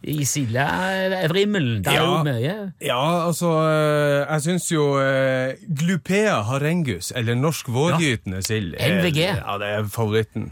i 0.07 0.21
sildevrimmelen? 0.29 1.81
Det 1.85 1.93
er 1.95 2.03
jo 2.03 2.11
Ja. 2.13 2.23
mye. 2.27 2.57
Ja, 2.85 2.99
altså 3.27 3.49
eh, 3.65 4.27
Jeg 4.35 4.43
syns 4.45 4.67
jo 4.71 4.85
eh, 5.01 5.57
Glupea 5.81 6.43
harengus, 6.47 7.09
eller 7.17 7.35
norsk 7.41 7.69
vårgytende 7.73 8.43
sild, 8.45 8.75
er- 8.79 9.01
NVG. 9.01 9.23
Ja, 9.41 9.57
det 9.63 9.71
er 9.79 9.89
favoritten. 9.91 10.51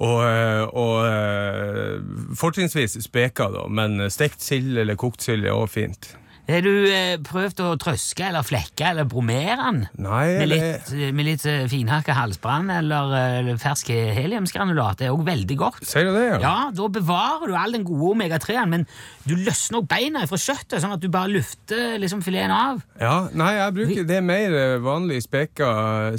Og, 0.00 0.22
eh, 0.24 0.62
og 0.72 1.04
eh, 1.04 1.98
fortrinnsvis 2.38 2.96
speka, 3.04 3.50
da, 3.52 3.66
men 3.68 4.00
stekt 4.12 4.40
sild 4.44 4.78
eller 4.80 4.96
kokt 4.96 5.24
sild 5.24 5.44
er 5.44 5.56
òg 5.56 5.68
fint. 5.74 6.14
Har 6.52 6.60
du 6.66 6.72
eh, 6.92 7.16
prøvd 7.24 7.60
å 7.64 7.70
trøske 7.80 8.26
eller 8.28 8.44
flekke 8.44 8.90
eller 8.92 9.06
bromere 9.08 9.56
den? 9.56 9.78
Nei, 10.04 10.26
Med 10.36 10.42
eller- 10.44 10.64
litt, 10.76 11.14
med 11.16 11.24
litt 11.30 11.46
eh, 11.48 11.62
finhakka 11.72 12.12
halsbrann 12.18 12.68
eller 12.76 13.14
eh, 13.48 13.52
fersk 13.62 13.88
heliumsgranulat. 14.16 14.98
Det 15.00 15.08
er 15.08 15.14
òg 15.14 15.24
veldig 15.26 15.56
godt. 15.60 15.80
Sier 15.86 16.08
du 16.10 16.12
det, 16.16 16.26
ja? 16.34 16.38
Ja, 16.42 16.54
Da 16.76 16.88
bevarer 16.92 17.48
du 17.48 17.56
all 17.56 17.72
den 17.72 17.84
gode 17.88 18.12
omega-3-en, 18.14 18.68
men 18.70 18.86
du 19.24 19.34
løsner 19.38 19.80
også 19.80 19.88
beina 19.88 20.24
fra 20.28 20.36
kjøttet, 20.42 20.80
sånn 20.82 20.92
at 20.96 21.00
du 21.02 21.08
bare 21.12 21.30
lufter 21.32 21.96
liksom 22.02 22.22
fileten 22.26 22.52
av. 22.52 22.82
Ja, 23.00 23.14
Nei, 23.32 23.52
jeg 23.56 23.74
bruker 23.78 24.06
det 24.08 24.16
er 24.18 24.26
mer 24.26 24.56
eh, 24.58 24.76
vanlig 24.84 25.22
speka 25.24 25.70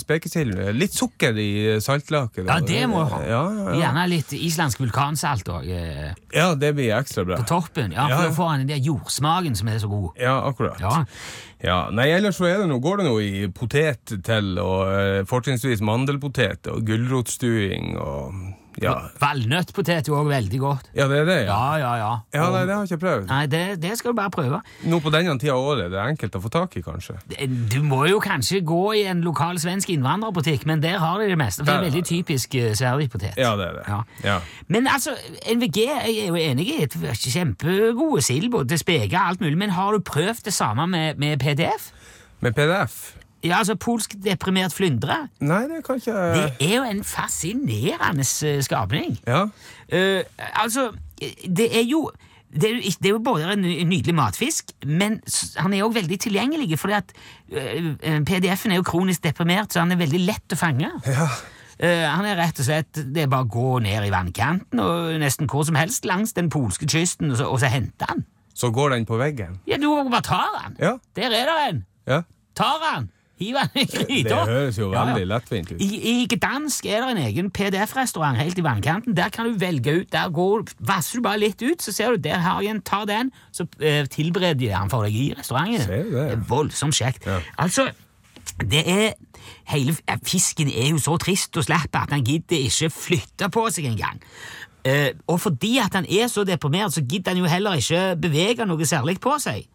spekesild. 0.02 0.58
Litt 0.78 0.96
sukker 0.98 1.38
i 1.40 1.50
saltlaket. 1.84 2.48
Ja, 2.48 2.60
det 2.64 2.84
må 2.90 3.04
du 3.06 3.14
ha. 3.14 3.22
Ja, 3.28 3.44
ja. 3.60 3.78
Gjerne 3.84 4.08
litt 4.12 4.34
islandsk 4.38 4.82
vulkansalt 4.84 5.50
òg 5.54 5.68
eh, 5.70 6.14
ja, 6.34 6.50
det 6.58 6.74
blir 6.78 6.94
ekstra 6.98 7.26
bra. 7.28 7.38
på 7.42 7.48
toppen. 7.50 7.92
Ja, 7.94 8.08
Ja, 8.10 8.18
For 8.18 8.26
ja. 8.26 8.32
å 8.32 8.36
få 8.36 8.48
den 8.58 8.68
der 8.68 8.82
jordsmaken 8.84 9.56
som 9.56 9.70
er 9.72 9.78
så 9.82 9.88
god. 9.92 10.18
Ja, 10.24 10.40
akkurat. 10.50 10.80
Ja, 10.82 11.04
Ja, 11.64 11.78
nei, 11.96 12.10
ellers 12.12 12.36
så 12.36 12.50
det 12.50 12.66
noe, 12.68 12.82
går 12.84 13.00
det 13.00 13.06
noe 13.08 13.22
i 13.24 13.46
potet 13.56 14.12
til, 14.28 14.50
og 14.60 14.82
eh, 14.92 15.22
fortrinnsvis 15.30 15.80
mandelpotet 15.86 16.68
og 16.68 16.84
gulrotstuing 16.90 17.94
og 18.04 18.34
ja. 18.84 18.96
Valnøttpotet 19.22 20.10
er 20.10 20.16
òg 20.18 20.30
veldig 20.32 20.60
godt. 20.62 20.90
ja, 20.96 21.08
det 21.12 21.22
er 21.24 21.30
det, 21.30 21.40
ja. 21.48 21.54
Ja, 21.54 21.78
ja, 21.80 21.92
ja. 22.02 22.12
Ja, 22.34 22.50
nei, 22.54 22.64
det 22.68 22.76
har 22.76 22.84
jeg 22.86 22.92
ikke 22.92 23.04
prøvd. 23.06 23.28
Nei, 23.30 23.44
det, 23.52 23.64
det 23.84 23.98
skal 24.00 24.14
du 24.14 24.20
bare 24.20 24.34
prøve. 24.34 24.62
Nå 24.90 25.00
på 25.04 25.14
denne 25.14 25.36
tida 25.42 25.56
av 25.56 25.70
året 25.74 25.92
det 25.94 26.00
er 26.00 26.14
enkelt 26.14 26.38
å 26.38 26.44
få 26.44 26.52
tak 26.54 26.78
i, 26.80 26.84
kanskje. 26.86 27.18
Du 27.72 27.80
må 27.86 28.04
jo 28.10 28.20
kanskje 28.24 28.62
gå 28.66 28.84
i 29.00 29.06
en 29.12 29.24
lokal 29.26 29.60
svensk 29.62 29.94
innvandrerbutikk, 29.94 30.68
men 30.70 30.84
der 30.84 31.00
har 31.04 31.22
de 31.22 31.32
det 31.32 31.40
meste. 31.40 31.64
For 31.64 31.72
det 31.72 31.80
er 31.80 31.88
veldig 31.90 32.06
typisk 32.10 32.58
uh. 32.60 32.72
Ja, 33.38 33.56
det 33.60 33.68
er 33.70 33.80
det. 33.80 33.88
Ja. 33.88 34.00
Ja. 34.24 34.38
Men 34.68 34.88
altså, 34.92 35.16
NVG 35.50 35.84
jeg 35.84 36.20
er 36.24 36.28
jo 36.28 36.40
enig 36.40 36.68
i 36.70 36.78
et 36.86 36.96
kjempegode 37.24 38.22
sild, 38.26 38.52
både 38.54 38.78
speke 38.78 39.18
og 39.18 39.34
alt 39.34 39.44
mulig, 39.44 39.58
men 39.58 39.76
har 39.76 39.96
du 39.96 40.04
prøvd 40.06 40.46
det 40.46 40.54
samme 40.54 40.88
med, 40.88 41.20
med 41.22 41.40
PDF? 41.40 41.92
Med 42.44 42.56
PDF? 42.56 43.23
Ja, 43.44 43.58
altså 43.58 43.76
polsk 43.76 44.16
deprimert 44.24 44.74
flyndre. 44.74 45.28
Nei, 45.44 45.64
det 45.68 45.82
kan 45.86 46.00
ikke 46.00 46.14
Det 46.14 46.70
er 46.70 46.76
jo 46.78 46.84
en 46.88 47.04
fascinerende 47.04 48.24
eh, 48.48 48.62
skapning. 48.64 49.18
Ja. 49.28 49.48
Uh, 49.94 50.22
altså, 50.64 50.92
det 51.58 51.68
er 51.78 51.84
jo 51.88 52.12
det 52.54 52.70
er, 52.70 52.76
jo, 52.76 52.82
det 53.02 53.10
er 53.10 53.10
jo 53.10 53.20
både 53.26 53.54
en 53.54 53.64
nydelig 53.90 54.14
matfisk, 54.16 54.72
men 54.86 55.16
han 55.58 55.74
er 55.74 55.88
òg 55.88 55.96
veldig 55.96 56.20
tilgjengelig. 56.22 56.78
fordi 56.80 56.94
at 56.94 57.14
eh, 57.50 58.22
PDF-en 58.22 58.72
er 58.72 58.78
jo 58.78 58.86
kronisk 58.86 59.24
deprimert, 59.24 59.74
så 59.74 59.82
han 59.82 59.92
er 59.92 59.98
veldig 59.98 60.22
lett 60.22 60.54
å 60.54 60.60
fange. 60.60 60.92
ja. 61.08 61.28
Uh, 61.82 62.06
han 62.06 62.22
er 62.30 62.38
rett 62.38 62.60
og 62.62 62.68
slett 62.68 63.00
Det 63.16 63.24
er 63.24 63.30
bare 63.32 63.48
å 63.48 63.50
gå 63.50 63.80
ned 63.82 64.06
i 64.06 64.12
vannkanten 64.14 64.78
og 64.80 65.16
nesten 65.20 65.50
hvor 65.50 65.66
som 65.66 65.76
helst 65.76 66.06
langs 66.06 66.36
den 66.38 66.52
polske 66.54 66.86
kysten, 66.86 67.34
og 67.34 67.40
så, 67.40 67.48
og 67.50 67.58
så 67.64 67.72
hente 67.74 68.06
han. 68.08 68.22
Så 68.54 68.70
går 68.72 68.94
den 68.94 69.08
på 69.10 69.18
veggen? 69.18 69.58
Ja, 69.68 69.80
du 69.82 69.90
bare 69.90 70.22
tar 70.22 70.54
han. 70.62 70.78
Ja. 70.80 70.94
Der 71.18 71.34
er 71.34 71.50
det 71.50 71.58
en. 71.72 71.82
Ja. 72.06 72.22
Tar 72.56 72.86
han. 72.86 73.10
Hiv 73.42 73.56
den 73.74 74.12
i 74.14 74.22
Det 74.24 74.36
høres 74.38 74.78
jo 74.78 74.92
Ja, 74.94 75.00
ja. 75.00 75.14
veldig 75.14 75.28
lettvint 75.32 75.72
ut. 75.74 75.82
I, 75.82 75.88
I 76.12 76.28
Gdansk 76.30 76.86
er 76.86 77.02
det 77.02 77.16
en 77.16 77.22
egen 77.26 77.50
PDF-restaurant 77.52 78.38
helt 78.38 78.60
i 78.62 78.64
vannkanten. 78.66 79.16
Der 79.18 79.30
kan 79.34 79.50
du 79.50 79.58
velge 79.60 79.96
ut, 80.02 80.12
der 80.14 80.30
går, 80.30 80.68
vasser 80.80 81.18
du 81.20 81.26
bare 81.26 81.42
litt 81.42 81.62
ut, 81.66 81.82
så 81.82 81.92
ser 81.96 82.14
du 82.14 82.22
der 82.30 82.38
har 82.46 82.62
jeg 82.62 82.76
en, 82.78 82.82
ta 82.86 83.02
den, 83.10 83.32
så 83.52 83.66
eh, 83.82 84.06
tilbereder 84.06 84.60
de 84.62 84.70
den 84.72 84.94
for 84.94 85.08
deg 85.08 85.18
i 85.18 85.28
restauranten. 85.38 85.82
Ser 85.88 86.04
du 86.08 86.14
det? 86.16 86.28
er 86.36 86.46
voldsomt 86.50 86.96
kjekt. 86.98 87.26
Ja. 87.28 87.40
Altså, 87.58 87.90
det 88.62 88.84
er 88.86 89.14
hele, 89.74 89.96
Fisken 90.28 90.70
er 90.70 90.92
jo 90.94 91.02
så 91.02 91.18
trist 91.22 91.58
og 91.58 91.66
slapp 91.66 91.96
at 92.04 92.14
han 92.14 92.24
gidder 92.28 92.60
ikke 92.70 92.92
flytte 92.94 93.50
på 93.50 93.66
seg 93.74 93.90
engang. 93.96 94.22
Eh, 94.86 95.14
og 95.32 95.40
fordi 95.40 95.78
at 95.82 95.96
han 95.96 96.06
er 96.06 96.28
så 96.28 96.44
deprimert, 96.46 96.94
så 96.94 97.02
gidder 97.02 97.32
han 97.34 97.42
jo 97.42 97.50
heller 97.50 97.80
ikke 97.80 98.02
bevege 98.20 98.66
noe 98.68 98.86
særlig 98.86 99.18
på 99.24 99.38
seg. 99.42 99.66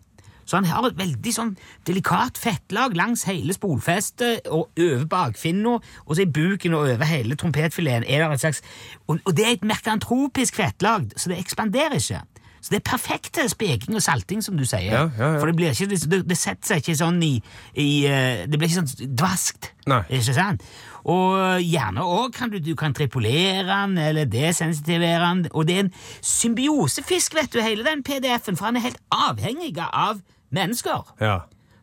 Så 0.49 0.57
han 0.57 0.69
har 0.69 0.87
et 0.89 0.97
veldig 0.97 1.35
sånn 1.35 1.53
delikat 1.89 2.41
fettlag 2.41 2.97
langs 2.97 3.27
hele 3.29 3.53
spolfestet 3.53 4.49
og 4.49 4.73
over 4.81 5.05
bakfinna, 5.11 5.77
og 6.07 6.17
så 6.17 6.25
i 6.25 6.31
buken 6.39 6.77
og 6.79 6.89
over 6.89 7.11
hele 7.11 7.37
trompetfileten 7.37 8.09
er 8.09 8.25
det 8.25 8.39
et 8.39 8.47
slags 8.47 8.65
Og, 9.07 9.21
og 9.25 9.37
det 9.37 9.45
er 9.45 9.55
et 9.59 9.69
merkantropisk 9.69 10.57
fettlag, 10.57 11.13
så 11.17 11.31
det 11.31 11.39
ekspanderer 11.43 12.01
ikke. 12.01 12.25
Så 12.61 12.75
det 12.75 12.81
er 12.81 12.91
perfekt 12.91 13.35
til 13.35 13.49
speking 13.49 13.97
og 13.97 14.03
salting, 14.03 14.43
som 14.45 14.57
du 14.59 14.65
sier. 14.67 14.91
Ja, 14.91 15.05
ja, 15.19 15.33
ja. 15.35 15.39
For 15.39 15.47
det, 15.47 15.57
blir 15.57 15.71
ikke, 15.71 15.87
det, 15.95 16.23
det 16.29 16.37
setter 16.37 16.73
seg 16.73 16.83
ikke 16.83 16.97
sånn 16.99 17.21
i, 17.23 17.35
i 17.79 17.89
eh, 18.11 18.45
Det 18.51 18.59
blir 18.59 18.69
ikke 18.69 18.83
sånn 18.83 19.13
dvaskt. 19.17 19.71
Nei. 19.89 20.03
Ikke 20.19 20.35
sant? 20.37 20.65
Og 21.09 21.63
gjerne 21.65 22.05
òg 22.05 22.35
kan 22.37 22.51
du, 22.53 22.59
du 22.61 22.75
kan 22.77 22.93
tripolere 22.97 23.65
den 23.69 23.97
eller 24.03 24.29
desensitivere 24.29 25.23
den. 25.23 25.45
Og 25.55 25.69
det 25.69 25.77
er 25.77 25.87
en 25.87 25.95
symbiosefisk, 26.21 27.39
vet 27.39 27.55
du, 27.55 27.63
hele 27.65 27.87
den 27.87 28.03
PDF-en, 28.05 28.59
for 28.59 28.69
han 28.69 28.81
er 28.81 28.89
helt 28.91 29.01
avhengig 29.15 29.79
av 29.87 30.19
mennesker. 30.55 31.15
Ja. 31.21 31.39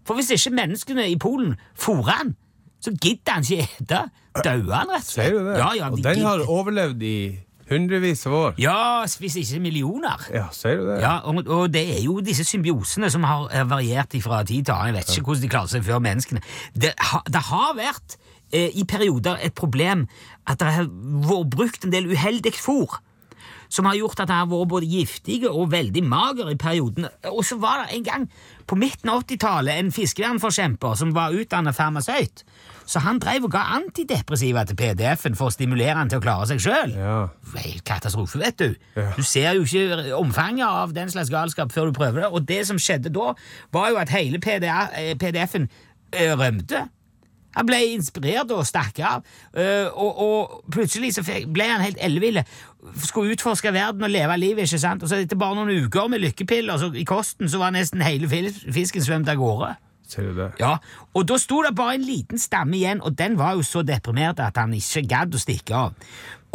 For 0.05 0.17
hvis 0.17 0.29
ikke 0.35 0.53
menneskene 0.55 1.07
i 1.09 1.17
Polen 1.17 1.55
fôrer 1.73 2.11
han, 2.19 2.35
så 2.83 2.93
gidder 3.01 3.39
han 3.39 3.45
ikke 3.47 3.65
ete. 3.81 4.03
Dauer 4.43 4.75
han, 4.77 4.91
rett 4.93 5.01
og 5.01 5.09
slett. 5.09 5.25
Sier 5.25 5.33
du 5.39 5.47
det? 5.47 5.57
Ja, 5.57 5.71
ja, 5.79 5.89
og 5.89 6.03
den 6.03 6.21
har 6.25 6.43
overlevd 6.45 7.01
i 7.07 7.17
hundrevis 7.69 8.25
av 8.29 8.35
år. 8.37 8.59
Ja, 8.61 9.05
hvis 9.19 9.37
ikke 9.41 9.61
millioner. 9.63 10.21
Ja, 10.33 10.45
sier 10.53 10.77
du 10.81 10.89
det? 10.91 10.99
Ja, 11.01 11.15
og, 11.25 11.41
og 11.47 11.71
det 11.73 11.81
er 11.95 12.03
jo 12.03 12.19
disse 12.25 12.45
symbiosene 12.45 13.09
som 13.13 13.25
har 13.25 13.47
eh, 13.49 13.65
variert 13.69 14.13
fra 14.21 14.43
tid 14.45 14.67
til 14.67 14.75
annen. 14.75 14.93
Jeg 14.93 14.99
vet 14.99 15.15
ikke 15.15 15.31
hvordan 15.31 15.45
de 15.47 15.51
klarer 15.55 15.73
seg 15.73 15.87
før 15.87 16.03
menneskene. 16.05 16.43
Det, 16.77 16.93
ha, 17.09 17.23
det 17.25 17.41
har 17.49 17.73
vært 17.79 18.17
eh, 18.53 18.69
i 18.69 18.85
perioder 18.85 19.41
et 19.41 19.57
problem 19.57 20.05
at 20.45 20.61
det 20.61 20.75
har 20.77 20.91
vært 21.31 21.57
brukt 21.57 21.87
en 21.87 21.95
del 21.95 22.11
uheldig 22.13 22.53
fôr. 22.59 22.99
Som 23.69 23.89
har 23.89 23.97
gjort 23.99 24.21
at 24.23 24.29
han 24.29 24.45
har 24.45 24.51
vært 24.51 24.71
både 24.71 24.89
giftig 24.89 25.41
og 25.49 25.71
veldig 25.73 26.03
mager 26.05 26.51
i 26.51 26.57
perioden. 26.59 27.09
Og 27.31 27.43
så 27.45 27.57
var 27.61 27.83
det 27.83 27.97
en 27.97 28.07
gang 28.07 28.29
på 28.65 28.77
midten 28.79 29.11
av 29.13 29.23
80-tallet 29.23 29.79
en 29.79 29.91
fiskevernforkjemper 29.93 30.97
som 30.97 31.13
var 31.15 31.35
utdannet 31.35 31.77
farmasøyt. 31.77 32.45
Så 32.85 33.01
han 33.01 33.19
drev 33.21 33.47
og 33.47 33.53
ga 33.55 33.63
antidepressiva 33.79 34.63
til 34.69 34.77
PDF-en 34.77 35.37
for 35.37 35.49
å 35.49 35.53
stimulere 35.53 35.97
han 35.97 36.11
til 36.11 36.21
å 36.21 36.25
klare 36.25 36.47
seg 36.51 36.61
sjøl. 36.61 36.93
Ja. 36.93 37.17
Katastrofe, 37.85 38.39
vet 38.41 38.59
du. 38.61 38.75
Ja. 38.97 39.07
Du 39.17 39.23
ser 39.25 39.57
jo 39.57 39.65
ikke 39.65 40.13
omfanget 40.17 40.67
av 40.67 40.93
den 40.93 41.09
slags 41.13 41.33
galskap 41.33 41.73
før 41.73 41.89
du 41.89 41.97
prøver 41.97 42.25
det. 42.25 42.31
Og 42.31 42.45
det 42.45 42.61
som 42.69 42.81
skjedde 42.81 43.13
da, 43.13 43.33
var 43.73 43.89
jo 43.93 44.01
at 44.01 44.13
hele 44.13 44.37
eh, 44.37 45.15
PDF-en 45.17 45.69
eh, 46.13 46.35
rømte. 46.37 46.85
Han 47.55 47.67
ble 47.67 47.79
inspirert 47.93 48.51
og 48.55 48.65
stakk 48.67 48.99
av, 49.05 49.25
eh, 49.55 49.87
og, 49.91 50.21
og 50.25 50.71
plutselig 50.73 51.13
så 51.15 51.23
ble 51.25 51.69
han 51.69 51.83
helt 51.83 52.01
elleville. 52.03 52.45
Skulle 53.01 53.35
utforske 53.35 53.73
verden 53.73 54.05
og 54.05 54.13
leve 54.13 54.37
livet, 54.37 54.67
ikke 54.67 54.81
sant? 54.81 55.03
Og 55.03 55.11
så 55.11 55.21
etter 55.23 55.39
bare 55.39 55.57
noen 55.57 55.87
uker 55.87 56.11
med 56.11 56.23
lykkepiller 56.25 56.79
så 56.81 56.91
i 56.93 57.07
kosten, 57.07 57.49
så 57.49 57.61
var 57.61 57.75
nesten 57.75 58.03
hele 58.05 58.29
fisken 58.29 59.03
svømt 59.03 59.31
av 59.31 59.41
gårde. 59.41 59.73
Ser 60.07 60.29
du 60.29 60.37
det? 60.37 60.51
Ja, 60.61 60.75
og 61.17 61.25
da 61.25 61.37
sto 61.41 61.63
det 61.65 61.73
bare 61.77 61.97
en 61.97 62.05
liten 62.05 62.41
stamme 62.41 62.77
igjen, 62.77 63.01
og 63.01 63.17
den 63.17 63.39
var 63.39 63.55
jo 63.57 63.65
så 63.65 63.81
deprimert 63.81 64.39
at 64.43 64.57
han 64.61 64.75
ikke 64.77 65.07
gadd 65.09 65.33
å 65.33 65.41
stikke 65.41 65.77
av. 65.87 65.95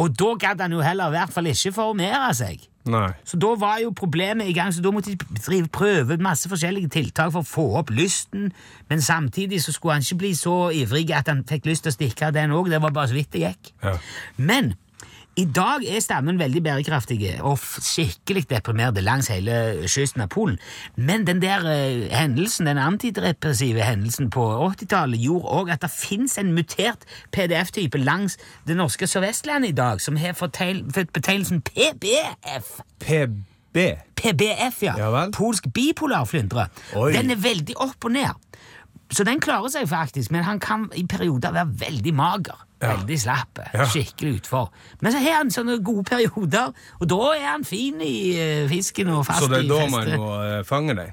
Og 0.01 0.13
da 0.17 0.33
gadd 0.39 0.63
han 0.63 0.75
jo 0.77 0.83
heller 0.85 1.11
i 1.11 1.17
hvert 1.17 1.33
fall 1.35 1.49
ikke 1.51 1.75
formere 1.75 2.31
seg. 2.37 2.63
Nei. 2.89 3.11
Så 3.27 3.37
da 3.37 3.51
var 3.61 3.77
jo 3.83 3.91
problemet 3.93 4.49
i 4.49 4.55
gang, 4.57 4.73
så 4.73 4.81
da 4.81 4.91
måtte 4.93 5.13
de 5.13 5.61
prøve 5.69 6.17
masse 6.17 6.49
forskjellige 6.49 6.89
tiltak 6.95 7.33
for 7.33 7.43
å 7.43 7.47
få 7.47 7.65
opp 7.81 7.91
lysten, 7.93 8.49
men 8.89 9.03
samtidig 9.05 9.61
så 9.61 9.73
skulle 9.75 9.99
han 9.99 10.05
ikke 10.05 10.21
bli 10.23 10.31
så 10.37 10.55
ivrig 10.73 11.11
at 11.13 11.29
han 11.29 11.43
fikk 11.47 11.69
lyst 11.69 11.85
til 11.85 11.93
å 11.93 11.97
stikke 11.99 12.29
av 12.29 12.37
den 12.37 12.55
òg, 12.55 12.71
det 12.73 12.81
var 12.81 12.95
bare 12.95 13.11
så 13.11 13.17
vidt 13.19 13.33
det 13.35 13.45
gikk. 13.45 13.73
Ja. 13.83 13.97
Men 14.37 14.73
i 15.39 15.45
dag 15.47 15.83
er 15.87 16.01
stammen 16.03 16.39
veldig 16.39 16.59
bærekraftig 16.63 17.19
og 17.39 17.59
skikkelig 17.61 18.49
deprimerte 18.49 19.03
langs 19.03 19.29
hele 19.31 19.87
kysten 19.87 20.25
av 20.25 20.27
Polen. 20.33 20.57
Men 20.95 21.23
den 21.27 21.39
der 21.39 21.63
eh, 21.71 22.09
hendelsen, 22.11 22.67
den 22.67 22.81
antidepressive 22.81 23.85
hendelsen 23.87 24.29
på 24.33 24.43
80-tallet 24.67 25.23
gjorde 25.23 25.53
òg 25.55 25.71
at 25.71 25.85
det 25.85 25.91
fins 25.93 26.35
en 26.41 26.51
mutert 26.55 27.07
PDF-type 27.31 28.01
langs 28.03 28.35
det 28.67 28.75
norske 28.75 29.07
Sør-Vestlandet 29.07 29.71
i 29.71 29.77
dag, 29.77 30.01
som 30.03 30.19
har 30.19 30.35
fått 30.35 30.59
betegnelsen 31.15 31.61
PBF. 31.61 32.81
PB. 32.99 33.85
PBF, 34.19 34.81
ja. 34.83 34.97
Ja. 34.99 35.27
Polsk 35.33 35.71
bipolarflyndre. 35.73 36.67
Den 37.15 37.31
er 37.31 37.39
veldig 37.39 37.77
opp 37.79 38.03
og 38.03 38.11
ned. 38.11 38.35
Så 39.11 39.23
den 39.27 39.39
klarer 39.43 39.71
seg 39.71 39.87
faktisk, 39.91 40.31
men 40.31 40.43
han 40.47 40.59
kan 40.59 40.89
i 40.95 41.05
perioder 41.07 41.55
være 41.55 41.71
veldig 41.87 42.13
mager. 42.15 42.59
Ja. 42.81 42.95
Veldig 42.95 43.17
slapp. 43.21 43.59
Ja. 43.75 43.85
Skikkelig 43.85 44.39
utfor. 44.41 44.71
Men 45.01 45.13
så 45.13 45.19
har 45.21 45.35
han 45.37 45.51
sånne 45.53 45.75
gode 45.85 46.03
perioder, 46.09 46.71
og 46.99 47.09
da 47.11 47.19
er 47.37 47.45
han 47.51 47.65
fin 47.67 48.01
i 48.01 48.15
uh, 48.33 48.69
fisken 48.71 49.11
og 49.13 49.25
fast 49.27 49.43
Så 49.45 49.49
det 49.51 49.59
er 49.63 49.69
da 49.69 49.85
man 49.93 50.09
må 50.17 50.31
uh, 50.41 50.63
fange 50.65 50.95
den? 50.97 51.11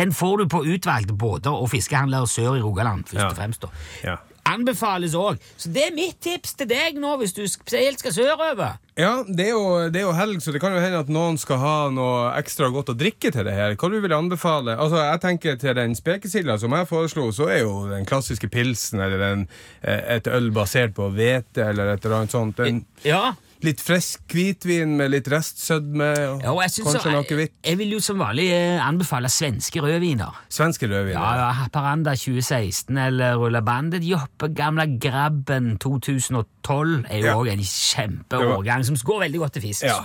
Den 0.00 0.12
får 0.16 0.36
du 0.40 0.46
på 0.48 0.62
utvalgte 0.64 1.12
båter 1.12 1.52
og 1.52 1.68
fiskehandlere 1.70 2.26
sør 2.26 2.56
i 2.56 2.64
Rogaland, 2.64 3.04
først 3.10 3.20
Ja. 3.20 3.28
og 3.28 3.36
fremst. 3.36 3.62
da. 3.62 3.68
Ja. 4.04 4.16
Anbefales 4.48 5.14
òg. 5.18 5.40
Så 5.60 5.70
det 5.72 5.88
er 5.88 5.96
mitt 5.96 6.20
tips 6.24 6.54
til 6.58 6.68
deg 6.70 6.96
nå, 7.00 7.16
hvis 7.20 7.34
du 7.36 7.42
helt 7.44 8.00
skal 8.02 8.14
sørover. 8.14 8.78
Ja, 9.00 9.22
det 9.24 9.46
er, 9.46 9.50
jo, 9.54 9.90
det 9.92 10.00
er 10.02 10.06
jo 10.08 10.14
helg, 10.16 10.40
så 10.44 10.52
det 10.52 10.60
kan 10.60 10.74
jo 10.74 10.80
hende 10.82 11.00
at 11.00 11.12
noen 11.12 11.38
skal 11.40 11.60
ha 11.62 11.74
noe 11.94 12.30
ekstra 12.40 12.68
godt 12.74 12.92
å 12.92 12.96
drikke 12.98 13.30
til 13.32 13.46
det 13.46 13.54
her. 13.56 13.76
Hva 13.80 13.90
du 13.92 13.98
vil 14.02 14.12
anbefale? 14.16 14.74
Altså, 14.76 14.98
jeg 15.00 15.22
tenker 15.24 15.60
Til 15.60 15.76
den 15.76 15.94
spekesilda 15.96 16.58
som 16.60 16.74
jeg 16.76 16.88
foreslo, 16.90 17.28
så 17.36 17.48
er 17.52 17.62
jo 17.62 17.86
den 17.90 18.08
klassiske 18.08 18.48
pilsen 18.52 19.00
eller 19.00 19.24
en, 19.30 19.46
eh, 19.82 20.16
et 20.16 20.26
øl 20.28 20.50
basert 20.52 20.94
på 20.96 21.08
hvete 21.14 21.70
eller 21.70 21.94
et 21.94 22.04
eller 22.04 22.22
annet 22.22 22.34
sånt. 22.34 22.56
Den, 22.60 22.84
Ja, 23.04 23.32
litt 23.62 23.80
frisk 23.84 24.22
hvitvin 24.32 24.94
med 24.96 25.10
litt 25.12 25.26
restsødme 25.28 26.06
og 26.30 26.44
ja 26.44 26.52
og 26.54 26.60
jeg, 26.64 26.72
kanskje 26.84 27.02
så, 27.04 27.10
noe 27.12 27.36
hvitt. 27.38 27.52
jeg 27.66 27.78
vil 27.80 27.90
jo 27.96 28.00
som 28.00 28.18
vanlig 28.22 28.46
eh, 28.54 28.80
anbefale 28.80 29.28
svenske 29.32 29.82
rødviner. 29.84 30.38
Svenske 30.48 30.88
rødviner? 30.88 31.18
Ja, 31.18 31.32
ja, 31.36 31.50
Haparanda 31.60 32.14
2016 32.16 32.96
eller 32.98 33.36
Rulla 33.40 33.60
Bandet 33.66 34.04
Joppe, 34.08 34.48
gamle 34.56 34.86
Grabben 35.02 35.74
2012 35.82 37.04
er 37.10 37.18
jo 37.26 37.44
Ja. 37.44 37.52
en 37.52 37.64
kjempeårgang 37.66 38.84
som 38.88 38.96
går 38.96 39.20
veldig 39.26 39.38
godt 39.44 39.52
til 39.58 39.62
fisk. 39.68 39.84
Ja. 39.84 40.00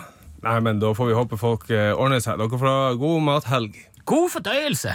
Nei, 0.46 0.60
men 0.60 0.80
Da 0.80 0.92
får 0.94 1.08
vi 1.10 1.14
håpe 1.18 1.38
folk 1.42 1.70
eh, 1.72 1.94
ordner 1.96 2.20
seg. 2.22 2.38
Dere 2.38 2.60
får 2.60 2.68
ha 2.70 2.94
god 3.02 3.22
mathelg. 3.32 3.80
God 4.06 4.30
fordøyelse! 4.36 4.94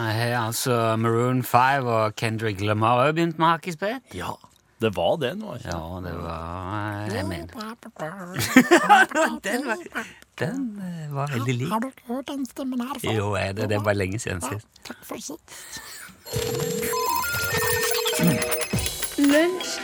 Har 0.00 0.46
altså 0.46 0.96
Maroon 0.96 1.42
5 1.42 1.86
og 1.86 2.14
Kendrick 2.16 2.60
Lamar 2.60 3.04
har 3.04 3.12
begynt 3.12 3.38
med 3.38 3.46
hakkespett. 3.46 4.14
Ja, 4.14 4.32
det 4.80 4.96
var 4.96 5.16
det 5.20 5.34
nå. 5.38 5.54
ikke? 5.54 5.68
Ja, 5.68 6.00
det 6.04 6.14
var 6.22 7.06
Jeg 7.14 7.26
mener 7.28 7.46
Den 9.44 9.66
var, 9.66 9.76
den 10.38 10.80
eh, 10.80 11.14
var 11.14 11.26
veldig 11.32 11.54
lik. 11.54 11.68
Har 11.68 11.80
du 11.80 11.90
hørt 12.06 12.28
den 12.28 12.46
stemmen 12.46 12.80
her 12.80 12.94
før? 13.00 13.12
Jo, 13.12 13.32
er 13.32 13.52
det, 13.52 13.68
det 13.70 13.84
var 13.84 13.92
lenge 13.92 14.18
siden 14.18 14.40
sist. 14.40 14.66
Takk 14.84 15.04
for 15.04 15.16
sist. 15.16 15.80
Lunsj, 19.18 19.80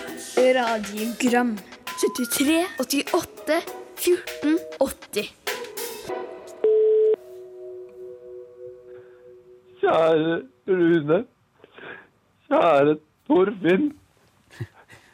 radiogram 0.57 1.59
73, 1.97 2.67
88, 2.81 3.61
14, 3.97 4.59
80 4.81 5.56
Kjære 9.87 10.43
Rune. 10.67 11.23
Kjære 12.51 12.99
Torfinn. 13.29 13.93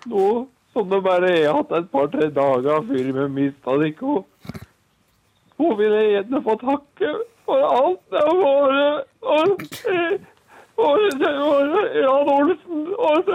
Nå 0.09 0.27
som 0.73 0.89
det 0.89 1.03
bare 1.05 1.31
er 1.37 1.53
hatt 1.53 1.73
et 1.77 1.89
par-tre 1.93 2.31
dager 2.33 2.85
før 2.89 3.09
vi 3.19 3.27
mista 3.35 3.75
dere, 3.77 4.23
så 5.57 5.75
vil 5.77 5.97
jeg 5.99 6.13
gjerne 6.15 6.41
få 6.47 6.55
takke 6.63 7.11
for 7.45 7.67
alt 7.69 8.01
det 8.15 8.23
har 8.25 8.73
vært. 9.27 10.31
Og, 10.83 10.99
Jan 12.03 12.29
Olsen 12.37 12.81
og, 12.99 13.29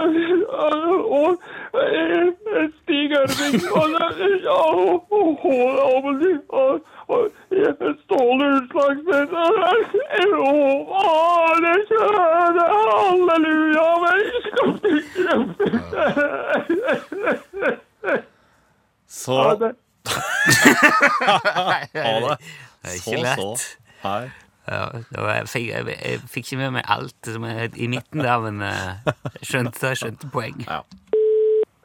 og, 1.18 1.30
Stig 2.78 3.10
Ørving 3.20 3.56
og, 3.78 3.88
og, 4.56 5.12
og 5.18 5.28
Hål 5.42 5.76
Amelie 5.86 6.40
og, 6.48 6.80
og 7.08 7.22
Ståle 8.04 8.46
Utslagsnes 8.56 9.30
og 9.38 9.52
Arne 11.04 11.74
Kjøne, 11.90 12.64
halleluja 12.88 13.88
Så 19.08 19.32
Ha 19.42 19.54
det. 19.54 19.72
Det 22.82 22.90
er 22.90 22.94
ikke 22.94 23.02
Så, 23.02 23.10
lett. 23.16 23.40
så. 23.40 23.78
Hei. 24.02 24.47
Ja, 24.68 24.84
jeg, 25.16 25.48
fikk, 25.48 25.68
jeg, 25.70 25.96
jeg 25.96 26.20
fikk 26.28 26.44
ikke 26.46 26.60
med 26.60 26.74
meg 26.76 26.90
alt 26.92 27.30
som 27.32 27.46
er 27.48 27.68
i 27.72 27.88
midten 27.88 28.20
der, 28.24 28.42
men 28.44 28.60
eh, 28.66 29.12
jeg 29.40 29.48
skjønte, 29.52 29.92
jeg 29.94 30.00
skjønte 30.02 30.28
poeng. 30.34 30.60
Ja. 30.66 30.82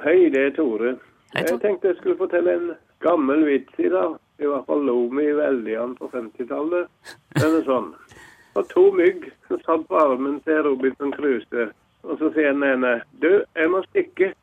Hei, 0.03 0.17
det 0.33 0.41
er 0.49 0.51
Tore. 0.57 0.97
Hei, 1.31 1.45
Tore. 1.45 1.53
Jeg 1.53 1.61
tenkte 1.63 1.93
jeg 1.93 1.99
skulle 2.01 2.19
fortelle 2.19 2.57
en 2.57 2.73
gammel 3.05 3.45
vits 3.47 3.79
i 3.79 3.91
dag. 3.93 4.17
I 4.41 4.49
hvert 4.49 4.67
fall 4.67 4.83
lo 4.83 4.97
vi 5.13 5.29
veldig 5.37 5.75
an 5.79 5.95
på 5.95 6.09
50-tallet. 6.11 6.91
Den 7.39 7.57
er 7.61 7.65
sånn. 7.67 7.91
Det 8.09 8.59
var 8.59 8.69
to 8.73 8.83
mygg 8.97 9.29
som 9.47 9.61
satt 9.63 9.87
på 9.89 9.97
armen 9.97 10.39
til 10.45 10.59
Robinson 10.67 11.13
Crusoe. 11.15 11.69
Og 12.03 12.19
så 12.19 12.33
sier 12.35 12.51
den 12.51 12.65
ene 12.67 12.97
Du, 13.23 13.31
jeg 13.55 13.71
må 13.71 13.79
stikke. 13.87 14.33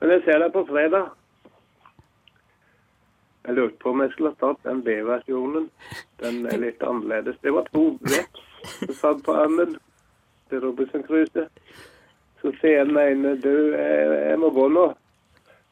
Men 0.00 0.14
jeg 0.16 0.24
ser 0.24 0.40
deg 0.40 0.54
på 0.54 0.64
fredag. 0.70 1.10
Jeg 3.46 3.54
lurte 3.56 3.78
på 3.80 3.90
om 3.90 4.02
jeg 4.04 4.12
skulle 4.12 4.32
ha 4.34 4.40
tatt 4.40 4.66
den 4.68 4.82
B-versjonen. 4.84 5.70
Den 6.20 6.42
er 6.46 6.58
litt 6.60 6.82
annerledes. 6.84 7.38
Det 7.42 7.52
var 7.56 7.68
to 7.72 7.84
veps 8.04 8.42
som 8.76 8.94
satt 8.98 9.22
på 9.24 9.36
armen 9.36 9.78
til 10.50 10.60
Robinson 10.64 11.04
Crusoe. 11.06 11.46
Så 12.40 12.52
sier 12.60 12.84
den 12.88 12.96
ene 13.00 13.36
Du, 13.40 13.52
jeg, 13.72 14.12
jeg 14.30 14.38
må 14.40 14.50
gå 14.56 14.68
nå. 14.72 14.86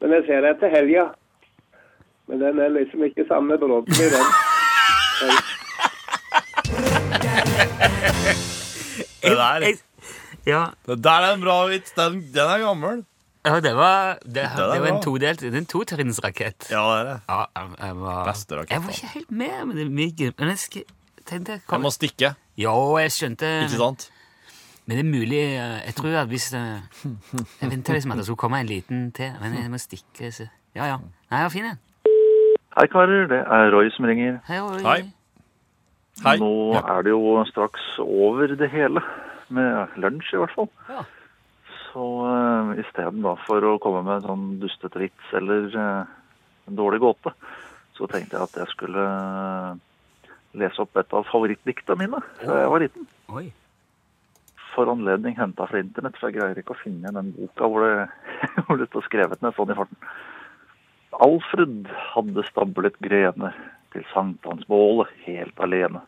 Men 0.01 0.15
jeg 0.17 0.25
ser 0.27 0.45
deg 0.45 0.59
til 0.61 0.73
helga. 0.73 1.05
Men 2.29 2.41
den 2.43 2.59
er 2.61 2.73
liksom 2.73 3.03
ikke 3.05 3.25
samme 3.29 3.57
brodden 3.61 3.93
i 3.93 4.09
den. 4.13 4.27
Det 9.19 9.35
der, 9.35 9.65
Jeg, 9.65 9.77
ja, 10.47 10.65
det 10.87 11.03
der 11.03 11.25
er 11.27 11.33
en 11.35 11.41
bra 11.43 11.57
vits. 11.69 11.91
Den, 11.97 12.21
den 12.33 12.53
er 12.53 12.61
gammel. 12.63 13.03
Ja, 13.45 13.59
det 13.63 13.71
var, 13.75 14.17
det, 14.25 14.33
det, 14.33 14.43
det 14.73 14.81
var 14.83 14.87
en 14.91 15.01
todelt 15.03 15.39
Det 15.39 15.53
er 15.53 15.57
en 15.57 15.65
totrinnsrakett. 15.65 16.67
Ja, 16.71 16.81
det 16.91 16.99
er 16.99 17.03
det. 17.09 17.17
Ja, 17.29 17.39
jeg, 17.55 17.69
jeg, 17.79 17.95
var, 18.03 18.23
Beste 18.27 18.55
rakett. 18.59 18.71
jeg 18.71 18.83
var 18.83 18.89
ikke 18.97 19.11
helt 19.15 19.31
med 19.31 19.65
men, 19.65 19.77
det. 19.77 20.33
Men 20.39 20.47
jeg 20.53 20.57
sk- 20.65 20.87
tenkte 21.25 21.51
Jeg 21.57 21.61
kom, 21.67 21.81
må 21.81 21.91
stikke, 21.95 22.33
Jo, 22.59 22.73
jeg 22.99 23.11
skjønte 23.15 23.51
ikke 23.65 23.79
sant? 23.79 24.09
Men 24.89 24.97
det 24.97 25.05
er 25.05 25.09
mulig 25.09 25.39
eh, 25.53 25.75
Jeg 25.87 25.95
tror 25.95 26.15
at 26.23 26.27
hvis 26.31 26.47
Jeg 26.53 27.69
venta 27.71 27.93
liksom 27.93 28.11
at 28.11 28.17
det 28.17 28.25
skulle 28.25 28.41
komme 28.41 28.59
en 28.59 28.65
liten 28.69 29.11
til, 29.15 29.31
men 29.41 29.53
jeg 29.59 29.69
må 29.71 29.77
stikke. 29.77 30.31
Så. 30.33 30.47
Ja, 30.75 30.85
ja. 30.89 30.97
Nei, 31.31 31.43
ja, 31.43 31.47
fin 31.53 31.65
en. 31.69 31.79
Hei 32.75 32.85
karer, 32.91 33.27
det 33.29 33.39
er 33.45 33.71
Roy 33.73 33.89
som 33.95 34.05
ringer. 34.09 34.39
Hei, 34.47 34.59
Roy. 34.61 34.81
Hei. 34.85 34.99
Hei. 36.25 36.35
Nå 36.41 36.49
Ja. 36.75 36.81
er 36.97 37.01
det 37.07 37.11
jo 37.13 37.43
straks 37.49 37.81
over 37.99 38.47
det 38.59 38.69
hele, 38.71 39.01
med 39.49 39.95
lunsj 39.97 40.33
i 40.35 40.37
hvert 40.41 40.53
fall. 40.55 40.69
Ja. 40.89 41.03
Så 41.89 42.05
uh, 42.21 42.73
istedenfor 42.79 43.39
for 43.47 43.65
å 43.65 43.77
komme 43.81 44.03
med 44.05 44.19
en 44.19 44.27
sånn 44.27 44.47
dustete 44.61 45.01
vits 45.01 45.35
eller 45.37 45.69
uh, 45.73 46.17
en 46.69 46.77
dårlig 46.77 47.01
gåte, 47.01 47.33
så 47.97 48.07
tenkte 48.07 48.37
jeg 48.37 48.45
at 48.45 48.59
jeg 48.61 48.71
skulle 48.71 49.05
eh, 49.05 50.27
lese 50.59 50.83
opp 50.83 50.99
et 51.01 51.15
av 51.17 51.25
favorittdikta 51.27 51.97
mine 51.99 52.21
da 52.39 52.61
jeg 52.61 52.69
var 52.71 52.83
liten. 52.85 53.07
Oi. 53.35 53.49
For 54.71 54.91
anledning 54.91 55.35
henta 55.35 55.65
fra 55.67 55.81
internett, 55.81 56.15
for 56.19 56.29
jeg 56.29 56.37
greier 56.37 56.61
ikke 56.61 56.77
å 56.77 56.79
finne 56.79 57.11
den 57.11 57.33
boka 57.35 57.67
hvor 57.67 57.83
det, 57.83 58.05
hvor 58.67 58.79
det 58.79 58.87
står 58.91 59.07
skrevet 59.09 59.43
ned 59.43 59.57
sånn 59.57 59.73
i 59.73 59.77
farten. 59.81 59.99
Alfred 61.19 61.89
hadde 62.13 62.45
stablet 62.47 62.95
grener 63.03 63.57
til 63.91 64.05
sankthansbålet 64.13 65.11
helt 65.25 65.59
alene. 65.65 66.05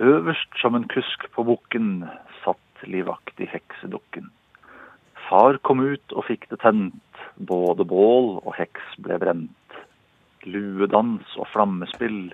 Øverst 0.00 0.56
som 0.62 0.78
en 0.78 0.88
kusk 0.90 1.26
på 1.34 1.44
bukken 1.46 2.06
satt 2.46 2.86
livaktig 2.88 3.50
heksedukken. 3.52 4.30
Far 5.34 5.56
kom 5.66 5.80
ut 5.82 6.12
og 6.14 6.28
fikk 6.28 6.44
det 6.52 6.60
tent, 6.62 7.16
både 7.50 7.82
bål 7.90 8.36
og 8.36 8.52
heks 8.54 8.92
ble 9.02 9.16
brent. 9.18 9.78
Luedans 10.46 11.32
og 11.34 11.48
flammespill 11.50 12.28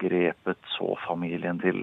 grepet 0.00 0.70
så 0.72 0.94
familien 1.02 1.60
til. 1.60 1.82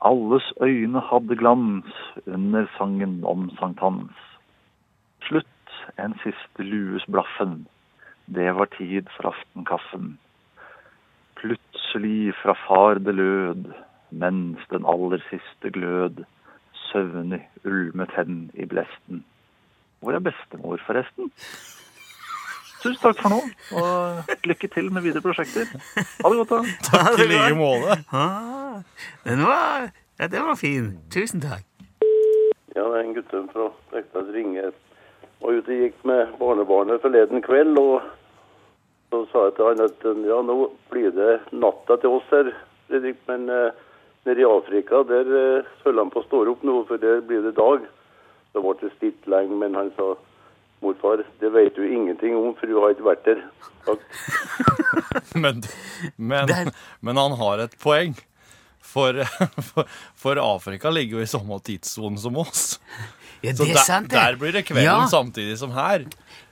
Alles 0.00 0.46
øyne 0.64 1.02
hadde 1.10 1.36
glans 1.36 1.98
under 2.24 2.64
sangen 2.78 3.18
om 3.28 3.50
sankthans. 3.58 4.16
Slutt 5.28 5.76
en 6.00 6.16
siste 6.24 6.64
lues 6.64 7.04
blaffen, 7.12 7.66
det 8.24 8.48
var 8.56 8.72
tid 8.78 9.12
for 9.18 9.34
aftenkaffen. 9.34 10.14
Plutselig 11.42 12.32
fra 12.40 12.56
far 12.64 13.02
det 13.04 13.18
lød, 13.20 13.68
mens 14.08 14.64
den 14.72 14.88
aller 14.88 15.20
siste 15.28 15.76
glød, 15.76 16.24
søvnig 16.88 17.44
ulmet 17.68 18.16
hen 18.16 18.48
i 18.54 18.64
blesten. 18.72 19.20
Hvor 20.04 20.12
er 20.12 20.20
bestemor, 20.20 20.80
forresten? 20.86 21.30
Tusen 22.82 23.00
takk 23.00 23.20
for 23.22 23.32
nå, 23.32 23.38
og 23.80 24.34
lykke 24.44 24.68
til 24.68 24.90
med 24.92 25.06
videre 25.06 25.24
prosjekter. 25.24 25.70
Ha 25.96 26.28
det 26.28 26.40
godt, 26.42 26.50
da. 26.50 26.58
Takk 26.90 27.22
i 27.24 27.28
like 27.30 27.54
måte. 27.56 27.96
Ah, 28.12 28.82
den 29.24 29.40
var, 29.48 29.86
ja, 30.20 30.28
den 30.28 30.44
var 30.44 30.58
fin. 30.60 30.90
Tusen 31.14 31.40
takk. 31.40 31.64
Ja, 32.74 32.84
det 32.84 32.98
er 32.98 33.00
en 33.00 33.16
gutte 33.16 33.40
fra 33.54 33.70
Rekdal 33.94 34.28
Ringe. 34.36 34.66
Var 35.40 35.56
ute 35.56 35.72
og 35.72 35.82
gikk 35.86 36.04
med 36.04 36.36
barnebarnet 36.42 37.00
forleden 37.00 37.40
kveld, 37.48 37.80
og 37.80 38.04
så 39.08 39.24
sa 39.32 39.48
jeg 39.48 39.56
til 39.56 39.70
han 39.70 39.84
at 39.88 40.06
ja, 40.28 40.44
nå 40.44 40.60
blir 40.92 41.16
det 41.16 41.32
natta 41.56 41.96
til 42.02 42.18
oss 42.18 42.28
her, 42.36 42.52
Fredrik, 42.90 43.24
men 43.30 43.48
uh, 43.48 43.72
nede 44.28 44.44
i 44.44 44.50
Afrika, 44.50 45.00
der 45.08 45.32
uh, 45.32 45.74
følger 45.80 46.04
han 46.04 46.12
på 46.12 46.20
å 46.20 46.28
stå 46.28 46.44
opp 46.52 46.68
nå, 46.68 46.82
for 46.90 47.00
der 47.00 47.24
blir 47.24 47.46
det 47.48 47.56
dag. 47.56 47.88
Så 48.54 48.62
ble 48.62 48.74
det 48.80 48.92
stilt 48.96 49.26
lenge, 49.30 49.56
men 49.58 49.74
han 49.74 49.90
sa 49.98 50.12
morfar, 50.84 51.24
det 51.40 51.50
vet 51.54 51.74
du 51.76 51.82
ingenting 51.88 52.36
om, 52.38 52.52
for 52.58 52.70
du 52.70 52.76
har 52.78 52.92
ikke 52.94 53.06
vært 53.08 53.24
der. 53.26 53.40
Takk. 53.84 54.04
Men, 55.34 55.62
men, 56.16 56.50
men 57.04 57.18
han 57.18 57.34
har 57.38 57.60
et 57.64 57.74
poeng. 57.82 58.14
For, 58.84 59.16
for, 59.68 59.88
for 60.18 60.38
Afrika 60.42 60.90
ligger 60.92 61.18
jo 61.18 61.24
i 61.24 61.28
samme 61.30 61.56
tidssone 61.66 62.18
som 62.20 62.36
oss. 62.38 62.76
Ja, 63.44 63.52
det 63.56 63.66
er 63.74 63.80
sant, 63.82 64.10
det. 64.12 64.18
der 64.20 64.36
blir 64.40 64.54
det 64.54 64.62
kvelden 64.68 64.86
Ja. 64.86 65.06
samtidig 65.10 65.56
som 65.60 65.72
her. 65.74 66.04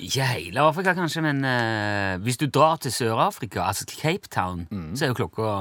Ikke 0.03 0.27
hele 0.33 0.65
Afrika, 0.65 0.95
kanskje, 0.99 1.23
men 1.25 1.45
uh, 1.47 2.17
hvis 2.25 2.41
du 2.41 2.47
drar 2.53 2.81
til 2.83 2.93
Sør-Afrika, 2.95 3.63
altså 3.69 3.87
til 3.89 4.01
Cape 4.01 4.29
Town, 4.33 4.65
så 4.97 5.07
er 5.07 5.13
jo 5.15 5.19
klokka 5.23 5.53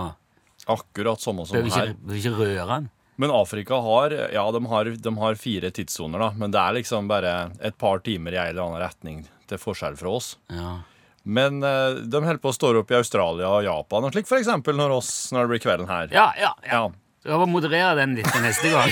Akkurat 0.71 1.21
samme 1.21 1.45
som 1.49 1.57
her. 1.57 1.67
ikke, 1.67 1.85
bør 2.01 2.11
behøver 2.13 2.19
ikke 2.21 2.35
røre 2.41 2.67
den. 2.75 2.89
Men 3.19 3.31
Afrika 3.35 3.75
har 3.83 4.13
ja, 4.33 4.45
de 4.51 4.61
har, 4.65 4.85
de 4.85 5.17
har 5.17 5.35
fire 5.35 5.71
tidssoner, 5.71 6.19
da. 6.19 6.29
Men 6.37 6.53
det 6.53 6.61
er 6.61 6.77
liksom 6.79 7.09
bare 7.11 7.51
et 7.61 7.77
par 7.77 7.99
timer 8.05 8.33
i 8.33 8.39
en 8.39 8.53
eller 8.53 8.63
annen 8.63 8.81
retning 8.81 9.19
til 9.51 9.59
forskjell 9.61 9.97
fra 9.99 10.15
oss. 10.17 10.33
Ja. 10.53 10.79
Men 11.23 11.61
eh, 11.63 11.99
de 12.07 12.23
holder 12.23 12.41
på 12.41 12.49
å 12.49 12.55
stå 12.55 12.71
opp 12.79 12.91
i 12.91 12.97
Australia 12.97 13.49
og 13.51 13.65
Japan, 13.67 14.07
og 14.07 14.15
slik 14.15 14.29
for 14.29 14.39
eksempel 14.41 14.77
når, 14.79 14.95
oss, 15.01 15.11
når 15.35 15.45
det 15.45 15.51
blir 15.53 15.63
kvelden 15.67 15.91
her. 15.91 16.09
Ja, 16.15 16.31
ja, 16.39 16.53
ja. 16.65 16.81
Ja. 16.81 16.83
Jeg 17.21 17.37
må 17.37 17.45
moderere 17.51 17.99
den 17.99 18.15
litt 18.17 18.25
til 18.33 18.41
neste 18.41 18.71
gang. 18.73 18.89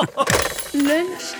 Lunsj, 0.88 1.34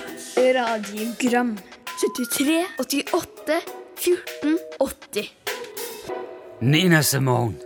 radiogram 0.58 1.54
73, 2.02 2.58
88, 2.84 3.56
14, 4.02 4.58
80 4.82 5.30
Nina 6.60 7.00
Simone, 7.02 7.56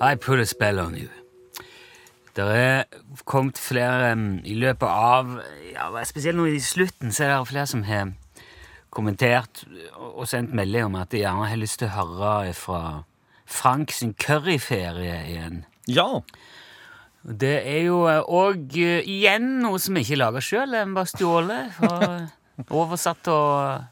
I 0.00 0.14
put 0.14 0.38
a 0.38 0.46
spell 0.46 0.78
on 0.78 0.94
you. 0.96 1.08
Det 2.36 2.44
er 2.46 2.84
kommet 3.26 3.58
flere 3.58 4.12
um, 4.14 4.26
i 4.46 4.54
løpet 4.54 4.86
av 4.88 5.32
ja, 5.72 5.88
Spesielt 6.06 6.38
nå 6.38 6.46
i 6.46 6.60
slutten 6.62 7.10
så 7.12 7.24
er 7.26 7.32
det 7.34 7.48
flere 7.50 7.66
som 7.66 7.82
har 7.88 8.12
kommentert 8.94 9.64
og 9.98 10.24
sendt 10.30 10.54
melding 10.56 10.88
om 10.88 10.96
at 10.98 11.10
de 11.14 11.20
gjerne 11.22 11.46
har 11.50 11.58
lyst 11.60 11.78
til 11.82 11.90
å 11.90 11.94
høre 11.98 12.52
fra 12.58 12.80
Frank 13.50 13.90
sin 13.94 14.14
curryferie 14.14 15.18
igjen. 15.32 15.64
ja. 15.90 16.08
Det 17.20 17.58
er 17.68 17.82
jo 17.84 17.98
òg 18.08 18.72
igjen 18.80 19.58
noe 19.60 19.76
som 19.82 19.92
vi 19.98 20.00
ikke 20.06 20.16
lager 20.16 20.40
sjøl. 20.40 20.72
en 20.78 20.94
bare 20.96 21.10
stjålet 21.10 21.80
og 21.84 22.70
oversatt 22.80 23.28
og, 23.28 23.82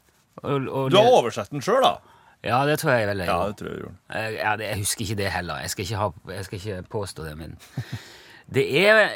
og, 0.41 0.65
og 0.65 0.87
Du 0.89 0.97
har 0.97 1.11
oversett 1.19 1.51
den 1.53 1.61
sjøl, 1.61 1.77
da? 1.85 1.91
Ja, 2.41 2.63
det 2.65 2.79
tror 2.81 2.95
jeg 2.95 3.05
vel 3.11 3.21
jeg 3.21 3.29
Ja, 3.29 3.37
det 3.51 3.57
tror 3.59 3.69
jeg 3.69 3.83
gjorde. 3.83 3.99
Eh, 4.17 4.31
Ja, 4.39 4.55
det, 4.57 4.65
jeg 4.71 4.81
husker 4.81 5.05
ikke 5.05 5.19
det 5.21 5.29
heller. 5.35 5.61
Jeg 5.61 5.69
skal 5.75 5.85
ikke, 5.85 5.99
ha, 6.01 6.09
jeg 6.39 6.47
skal 6.47 6.57
ikke 6.63 6.81
påstå 6.89 7.27
det, 7.27 7.35
men 7.37 7.53
det 8.53 8.65
er, 8.81 9.09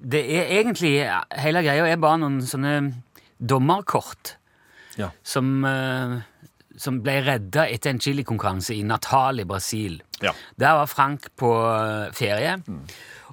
det 0.00 0.20
er 0.36 0.50
egentlig 0.60 0.92
Hele 1.40 1.62
greia 1.64 1.86
er 1.88 2.00
bare 2.00 2.20
noen 2.22 2.40
sånne 2.44 2.74
dommerkort 3.40 4.36
Ja. 4.98 5.10
som, 5.24 5.64
eh, 5.64 6.18
som 6.76 6.98
ble 7.00 7.20
redda 7.24 7.64
etter 7.70 7.90
en 7.94 8.00
chilikonkurranse 8.00 8.74
i 8.76 8.82
Natal 8.84 9.40
i 9.40 9.44
Brasil. 9.48 10.02
Ja. 10.20 10.32
Der 10.58 10.74
var 10.76 10.86
Frank 10.86 11.30
på 11.40 11.48
ferie. 12.12 12.58
ferie. 12.58 12.86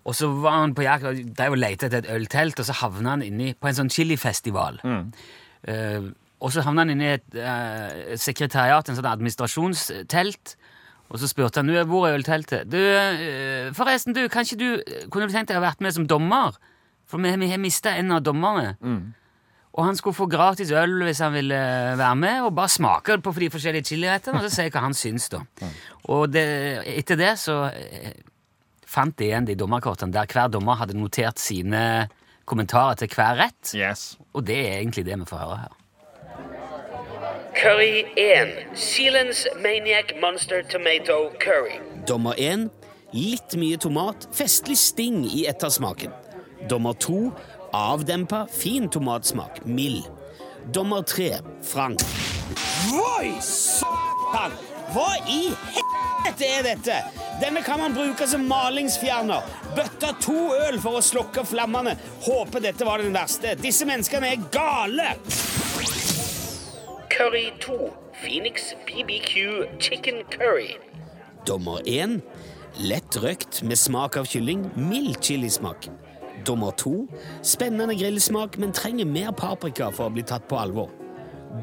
Og 0.08 0.16
så 0.16 0.30
var 0.42 0.62
han 0.62 0.76
på 0.76 0.86
jakt 0.86 1.04
og 1.04 1.18
drev 1.36 1.52
og 1.58 1.60
lette 1.60 1.90
etter 1.90 1.98
et 2.06 2.12
øltelt, 2.14 2.60
og 2.62 2.66
så 2.66 2.74
havna 2.80 3.18
han 3.18 3.26
inni 3.26 3.54
på 3.54 3.68
en 3.68 3.76
sånn 3.76 3.92
chilifestival. 3.92 4.80
Eh, 5.68 6.02
og 6.40 6.54
så 6.54 6.64
havna 6.64 6.86
han 6.86 6.94
inne 6.94 7.10
i 7.10 7.16
et 7.18 7.36
uh, 7.36 8.16
sekretariat, 8.16 8.88
en 8.88 8.96
sånn 8.96 9.10
administrasjonstelt. 9.10 10.56
Og 11.08 11.22
så 11.22 11.30
spurte 11.30 11.62
han 11.62 11.70
«Du, 11.72 11.78
hvor 11.88 12.08
er 12.08 12.18
ølteltet. 12.18 12.68
Du, 12.72 12.78
eh, 12.78 13.70
forresten, 13.76 14.16
du, 14.16 14.26
kanskje 14.32 14.58
du 14.60 14.68
Kunne 15.12 15.30
du 15.30 15.36
tenkt 15.36 15.52
deg 15.52 15.56
å 15.56 15.62
ha 15.62 15.70
vært 15.70 15.84
med 15.84 15.96
som 15.96 16.08
dommer? 16.10 16.58
For 17.08 17.24
vi, 17.24 17.32
vi 17.40 17.48
har 17.52 17.62
mista 17.64 17.96
en 17.96 18.12
av 18.12 18.26
dommerne. 18.26 18.76
Og 19.78 19.86
han 19.86 19.96
skulle 19.96 20.18
få 20.18 20.26
gratis 20.26 20.72
øl 20.74 21.04
hvis 21.06 21.22
han 21.22 21.36
ville 21.36 21.58
være 22.00 22.16
med, 22.18 22.42
og 22.48 22.56
bare 22.58 22.74
smake 22.74 23.20
på 23.22 23.34
de 23.38 23.50
forskjellige 23.54 23.92
chilirettene, 23.92 24.40
og 24.40 24.48
så 24.48 24.56
si 24.56 24.72
hva 24.74 24.82
han 24.88 24.98
syns, 24.98 25.30
da. 25.30 25.44
Og 26.10 26.32
det, 26.34 26.48
etter 26.98 27.20
det 27.20 27.36
så 27.40 27.60
eh, 27.70 28.18
fant 28.88 29.14
de 29.20 29.30
igjen 29.30 29.48
de 29.48 29.56
dommerkortene 29.60 30.16
der 30.16 30.30
hver 30.32 30.50
dommer 30.50 30.80
hadde 30.82 30.98
notert 30.98 31.40
sine 31.40 32.08
kommentarer 32.48 32.98
til 32.98 33.12
hver 33.14 33.38
rett. 33.44 33.76
Yes. 33.76 34.16
Og 34.34 34.48
det 34.48 34.58
er 34.64 34.80
egentlig 34.80 35.06
det 35.06 35.20
vi 35.20 35.30
får 35.30 35.44
høre 35.44 35.60
her. 35.66 35.76
Curry 37.58 38.06
1. 38.16 38.76
Sealance 38.76 39.48
Maniac 39.56 40.14
Monster 40.22 40.62
Tomato 40.62 41.32
Curry. 41.40 41.80
Dommer 42.06 42.36
1. 42.38 42.70
Litt 43.14 43.56
mye 43.58 43.80
tomat, 43.82 44.28
festlig 44.38 44.78
sting 44.78 45.24
i 45.26 45.48
ettersmaken. 45.50 46.14
Dommer 46.70 46.94
2. 46.94 47.32
Avdempa, 47.74 48.44
fin 48.54 48.86
tomatsmak, 48.94 49.64
mild. 49.66 50.06
Dommer 50.70 51.02
3. 51.02 51.40
Frank. 51.66 52.06
Voi, 52.92 53.34
satan! 53.42 54.54
Hva 54.94 55.10
i 55.26 55.50
helvete 55.80 56.52
er 56.60 56.70
dette? 56.70 57.00
Denne 57.42 57.66
kan 57.66 57.82
man 57.82 57.98
bruke 57.98 58.30
som 58.30 58.46
malingsfjerner. 58.46 59.50
Bøtta 59.74 60.14
to 60.22 60.38
øl 60.68 60.78
for 60.84 61.02
å 61.02 61.06
slokke 61.06 61.42
flammene. 61.46 61.98
Håper 62.30 62.70
dette 62.70 62.86
var 62.86 63.02
den 63.02 63.18
verste. 63.18 63.58
Disse 63.58 63.90
menneskene 63.90 64.36
er 64.36 64.46
gale! 64.54 65.16
Curry 67.18 67.52
2. 67.60 67.92
Phoenix 68.14 68.76
BBQ 68.86 69.80
Chicken 69.80 70.16
Curry. 70.30 70.78
Dommer 71.46 71.82
1. 71.86 72.22
Lett 72.78 73.18
røkt 73.18 73.64
med 73.66 73.80
smak 73.82 74.20
av 74.22 74.28
kylling, 74.30 74.68
mild 74.78 75.18
chilismak. 75.26 75.88
Dommer 76.46 76.76
2. 76.78 77.08
Spennende 77.42 77.96
grillsmak, 77.98 78.60
men 78.62 78.70
trenger 78.70 79.10
mer 79.10 79.32
paprika 79.34 79.90
for 79.90 80.12
å 80.12 80.14
bli 80.14 80.28
tatt 80.30 80.46
på 80.46 80.60
alvor. 80.62 80.94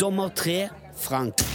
Dommer 0.00 0.34
3. 0.34 0.58
Frank. 0.98 1.46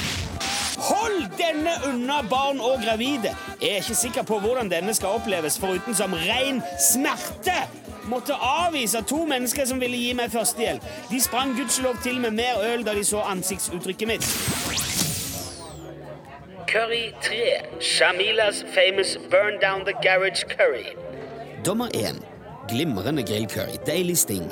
Hold 0.87 1.35
denne 1.35 1.75
unna 1.91 2.21
barn 2.31 2.63
og 2.63 2.79
gravide! 2.85 3.35
Jeg 3.59 3.81
er 3.81 3.83
ikke 3.83 3.99
sikker 4.05 4.29
på 4.31 4.39
hvordan 4.39 4.71
denne 4.71 4.95
skal 4.95 5.19
oppleves, 5.19 5.59
foruten 5.59 5.97
som 5.97 6.15
ren 6.15 6.63
smerte. 6.79 7.65
Måtte 8.07 8.33
avvise 8.33 9.01
to 9.01 9.25
mennesker 9.25 9.65
som 9.65 9.79
ville 9.81 9.97
gi 9.97 10.13
meg 10.13 10.31
førstehjelp. 10.31 10.85
De 11.11 11.21
sprang 11.21 11.55
gudskjelov 11.57 11.99
til 12.03 12.21
med 12.21 12.31
mer 12.31 12.61
øl 12.73 12.85
da 12.85 12.93
de 12.93 13.03
så 13.05 13.21
ansiktsuttrykket 13.21 14.07
mitt. 14.07 14.25
Curry 16.69 17.13
3. 17.21 17.81
Shamilas 17.81 18.63
famous 18.75 19.17
Burn 19.31 19.59
Down 19.61 19.85
the 19.85 19.93
Garage 20.03 20.45
Curry. 20.49 20.93
Dommer 21.65 21.87
1. 21.93 22.21
Glimrende 22.69 23.23
grillcurry. 23.23 23.77
Deilig 23.85 24.17
sting. 24.17 24.51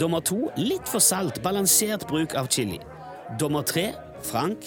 Dommer 0.00 0.20
2. 0.20 0.50
Litt 0.56 0.88
for 0.88 0.98
salt. 0.98 1.42
Balansert 1.42 2.06
bruk 2.06 2.34
av 2.34 2.46
chili. 2.46 2.80
Dommer 3.40 3.62
3. 3.62 3.92
Frank. 4.22 4.58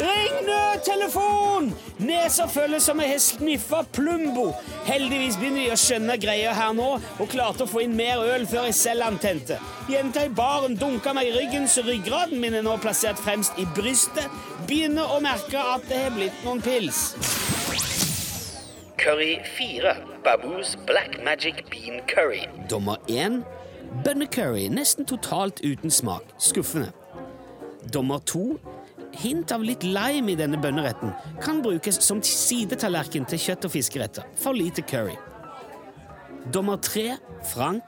Ring 0.00 0.34
nødtelefon! 0.46 1.72
Nesa 1.98 2.46
føles 2.46 2.82
som 2.86 3.00
jeg 3.00 3.10
har 3.10 3.18
sniffa 3.18 3.80
Plumbo. 3.92 4.52
Heldigvis 4.86 5.38
begynner 5.40 5.64
de 5.64 5.72
å 5.74 5.78
skjønne 5.80 6.14
greia 6.22 6.52
her 6.54 6.76
nå, 6.78 6.86
og 7.18 7.30
klarte 7.32 7.66
å 7.66 7.70
få 7.70 7.82
inn 7.82 7.96
mer 7.98 8.22
øl 8.22 8.46
før 8.46 8.68
jeg 8.68 8.76
selv 8.78 9.08
antente. 9.08 9.58
Jenta 9.90 10.22
i 10.28 10.30
baren 10.30 10.78
dunka 10.78 11.14
meg 11.16 11.32
i 11.32 11.34
ryggen, 11.34 11.66
så 11.66 11.82
ryggraden 11.82 12.38
min 12.38 12.54
er 12.54 12.62
nå 12.66 12.76
plassert 12.78 13.18
fremst 13.18 13.58
i 13.58 13.66
brystet. 13.74 14.30
Begynner 14.70 15.10
å 15.16 15.18
merke 15.24 15.58
at 15.74 15.90
det 15.90 16.04
har 16.04 16.14
blitt 16.14 16.46
noen 16.46 16.62
pils. 16.62 17.08
Curry 19.02 19.40
4. 19.56 19.96
Baboos 20.22 20.76
Black 20.86 21.18
Magic 21.24 21.64
Bean 21.72 22.04
Curry. 22.06 22.46
Dommer 22.70 23.02
1. 23.10 23.42
Bønnecurry. 24.04 24.68
Nesten 24.70 25.06
totalt 25.10 25.64
uten 25.64 25.90
smak. 25.90 26.22
Skuffende. 26.38 26.92
Dommer 27.94 28.22
2. 28.26 28.58
Hint 29.18 29.50
av 29.50 29.64
litt 29.66 29.82
lime 29.82 30.30
i 30.30 30.36
denne 30.38 30.60
bønneretten 30.62 31.10
kan 31.42 31.58
brukes 31.62 31.98
som 32.06 32.20
sidetallerken 32.22 33.26
til 33.26 33.40
kjøtt- 33.42 33.66
og 33.66 33.72
fiskeretter. 33.74 34.28
For 34.38 34.54
lite 34.54 34.84
curry. 34.86 35.16
Dommer 36.54 36.78
tre, 36.78 37.16
Frank. 37.50 37.82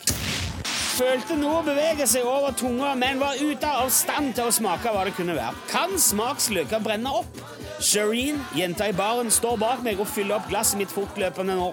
Følte 0.96 1.36
noe 1.38 1.62
bevege 1.64 2.04
seg 2.10 2.26
over 2.26 2.50
tunga, 2.58 2.90
men 2.98 3.22
var 3.22 3.38
ute 3.38 3.70
av 3.70 3.92
stand 3.94 4.34
til 4.34 4.50
å 4.50 4.52
smake 4.52 4.90
hva 4.90 5.06
det 5.06 5.14
kunne 5.16 5.38
være. 5.38 5.54
Kan 5.70 5.94
smaksløker 6.02 6.82
brenne 6.82 7.14
opp? 7.22 7.40
Shireen, 7.78 8.42
jenta 8.58 8.90
i 8.90 8.92
baren, 8.92 9.30
står 9.30 9.56
bak 9.62 9.86
meg 9.86 10.02
og 10.02 10.10
fyller 10.10 10.40
opp 10.40 10.50
glasset 10.50 10.82
mitt 10.82 10.92
fortløpende 10.92 11.56
nå. 11.56 11.70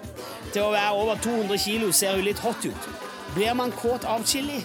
Til 0.54 0.64
å 0.64 0.72
være 0.72 0.96
over 1.02 1.20
200 1.26 1.60
kilo 1.66 1.90
ser 1.92 2.16
hun 2.16 2.24
litt 2.30 2.40
hot 2.46 2.64
ut. 2.64 2.90
Blir 3.34 3.58
man 3.58 3.74
kåt 3.74 4.06
av 4.08 4.24
chili? 4.24 4.62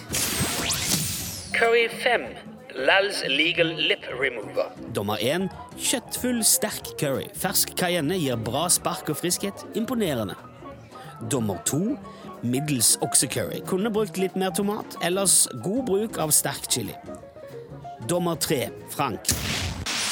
Curry 1.52 1.88
5. 2.00 2.53
Lal's 2.74 3.22
Legal 3.28 3.66
Lip 3.66 4.04
Remover. 4.20 4.66
Dommer 4.94 5.16
1. 5.20 5.46
Kjøttfull, 5.78 6.40
sterk 6.42 6.88
curry. 6.98 7.28
Fersk 7.38 7.70
cayenne 7.78 8.16
gir 8.18 8.34
bra 8.34 8.64
spark 8.72 9.12
og 9.12 9.18
friskhet. 9.20 9.62
Imponerende. 9.78 10.34
Dommer 11.30 11.60
2. 11.70 11.94
Middels 12.42 12.96
oksekurry. 13.00 13.60
Kunne 13.68 13.92
brukt 13.94 14.18
litt 14.18 14.34
mer 14.34 14.50
tomat. 14.50 14.98
Ellers 15.06 15.44
god 15.62 15.84
bruk 15.86 16.18
av 16.18 16.34
sterk 16.34 16.66
chili. 16.66 16.96
Dommer 18.10 18.34
3. 18.42 18.66
Frank. 18.90 19.30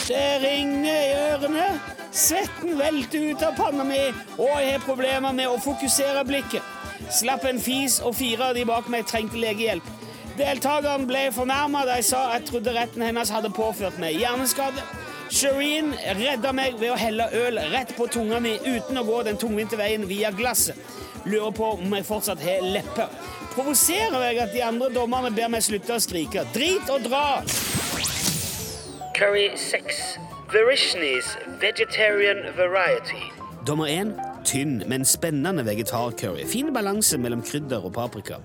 Det 0.06 0.28
ringer 0.44 0.86
i 0.92 1.10
ørene. 1.32 1.66
Svetten 2.14 2.78
velter 2.78 3.26
ut 3.32 3.42
av 3.42 3.58
panna 3.58 3.82
mi, 3.88 4.04
og 4.36 4.54
jeg 4.60 4.76
har 4.76 4.86
problemer 4.86 5.34
med 5.34 5.50
å 5.50 5.58
fokusere 5.58 6.22
blikket. 6.28 6.62
Slapp 7.10 7.42
en 7.48 7.58
fis, 7.58 7.98
og 8.04 8.14
fire 8.14 8.52
av 8.52 8.54
de 8.54 8.66
bak 8.68 8.86
meg 8.92 9.08
trengte 9.10 9.40
legehjelp. 9.42 9.90
Deltakeren 10.38 11.04
ble 11.08 11.26
fornærma 11.34 11.82
da 11.84 11.98
jeg 11.98 12.06
sa 12.08 12.22
jeg 12.32 12.46
trodde 12.48 12.72
retten 12.72 13.04
hennes 13.04 13.32
hadde 13.32 13.50
påført 13.52 13.98
meg 14.00 14.16
hjerneskade. 14.16 14.84
Shireen 15.32 15.92
redda 16.18 16.52
meg 16.56 16.78
ved 16.80 16.92
å 16.92 16.98
helle 17.00 17.26
øl 17.36 17.60
rett 17.72 17.92
på 17.96 18.06
tunga 18.12 18.40
mi 18.40 18.54
uten 18.64 19.00
å 19.00 19.04
gå 19.08 19.22
den 19.28 19.40
tungvinte 19.40 19.78
veien 19.80 20.04
via 20.08 20.32
glasset. 20.32 20.76
Lurer 21.24 21.52
på 21.56 21.68
om 21.76 21.94
jeg 21.96 22.08
fortsatt 22.08 22.42
har 22.42 22.64
lepper. 22.64 23.12
Provoserer 23.52 24.26
jeg 24.26 24.40
at 24.42 24.52
de 24.56 24.64
andre 24.64 24.88
dommerne 24.92 25.30
ber 25.36 25.52
meg 25.52 25.64
slutte 25.64 25.96
å 25.96 26.02
skrike? 26.02 26.44
Drit 26.56 26.88
og 26.92 27.04
dra! 27.06 27.42
Curry 29.16 29.50
6. 29.56 30.00
Verishni's 30.52 31.36
Vegetarian 31.60 32.44
Variety. 32.56 33.20
Dommer 33.68 33.92
1. 33.92 34.16
Tynn, 34.44 34.82
men 34.88 35.04
spennende 35.04 35.64
vegetarcurry. 35.64 36.44
Fin 36.48 36.72
balanse 36.74 37.20
mellom 37.20 37.44
krydder 37.46 37.84
og 37.84 37.94
paprika. 37.94 38.40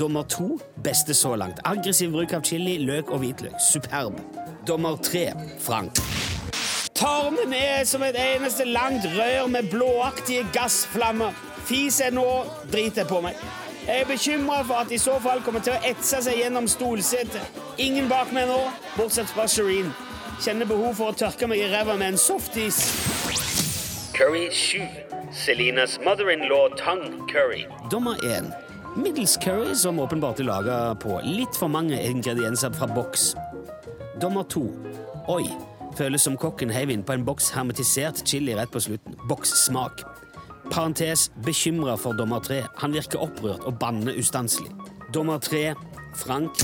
Dommer 0.00 0.22
to 0.22 0.58
Beste 0.84 1.14
så 1.14 1.36
langt. 1.36 1.58
Aggressiv 1.64 2.10
bruk 2.10 2.32
av 2.32 2.40
chili, 2.42 2.78
løk 2.78 3.10
og 3.12 3.20
hvitløk. 3.20 3.58
Superb. 3.60 4.16
Dommer 4.68 4.96
tre 4.96 5.26
Frank. 5.60 6.00
Tarmen 6.96 7.52
er 7.52 7.84
som 7.84 8.02
et 8.06 8.16
eneste 8.16 8.64
langt 8.64 9.04
rør 9.04 9.50
med 9.52 9.68
blåaktige 9.68 10.46
gassflammer. 10.54 11.36
Fis 11.68 12.00
er 12.00 12.14
nå, 12.16 12.24
driter 12.72 13.04
på 13.04 13.20
meg. 13.20 13.36
Jeg 13.86 14.00
er 14.00 14.08
bekymra 14.08 14.62
for 14.64 14.80
at 14.80 14.92
i 14.92 14.98
så 15.00 15.18
fall 15.20 15.44
kommer 15.44 15.60
til 15.60 15.76
å 15.76 15.92
etse 15.92 16.22
seg 16.24 16.40
gjennom 16.40 16.68
stolsetet. 16.68 17.60
Ingen 17.76 18.08
bak 18.08 18.32
meg 18.32 18.48
nå, 18.48 18.58
bortsett 18.96 19.28
fra 19.34 19.44
Shireen. 19.48 19.92
Kjenner 20.40 20.68
behov 20.68 20.96
for 20.96 21.12
å 21.12 21.18
tørke 21.26 21.48
meg 21.50 21.60
i 21.60 21.68
ræva 21.68 22.00
med 22.00 22.14
en 22.14 22.20
softis. 22.24 22.80
Curry 24.16 24.48
7. 24.48 24.80
Selinas 25.44 26.00
mother-in-law 26.00 26.72
tongue 26.80 27.28
curry. 27.28 27.66
Dommer 27.92 28.16
1. 28.24 28.48
Middels 28.96 29.36
curry 29.36 29.74
som 29.74 30.00
åpenbart 30.00 30.40
er 30.40 30.48
laga 30.48 30.76
på 30.98 31.20
litt 31.22 31.54
for 31.54 31.70
mange 31.70 31.94
ingredienser 32.02 32.72
fra 32.74 32.88
boks. 32.90 33.34
Dommer 34.22 34.42
to. 34.50 34.64
Oi. 35.30 35.44
Føles 35.98 36.22
som 36.26 36.36
kokken 36.38 36.70
heiv 36.74 36.90
innpå 36.90 37.14
en 37.14 37.24
boks 37.26 37.50
hermetisert 37.54 38.22
chili 38.26 38.54
rett 38.58 38.70
på 38.74 38.82
slutten. 38.82 39.14
Bokssmak. 39.28 40.02
Parentes 40.70 41.28
bekymra 41.46 41.96
for 41.98 42.18
dommer 42.18 42.42
tre. 42.42 42.64
Han 42.82 42.94
virker 42.94 43.22
opprørt 43.22 43.66
og 43.66 43.78
banner 43.78 44.18
ustanselig. 44.18 44.70
Dommer 45.14 45.38
tre, 45.38 45.74
Frank. 46.14 46.62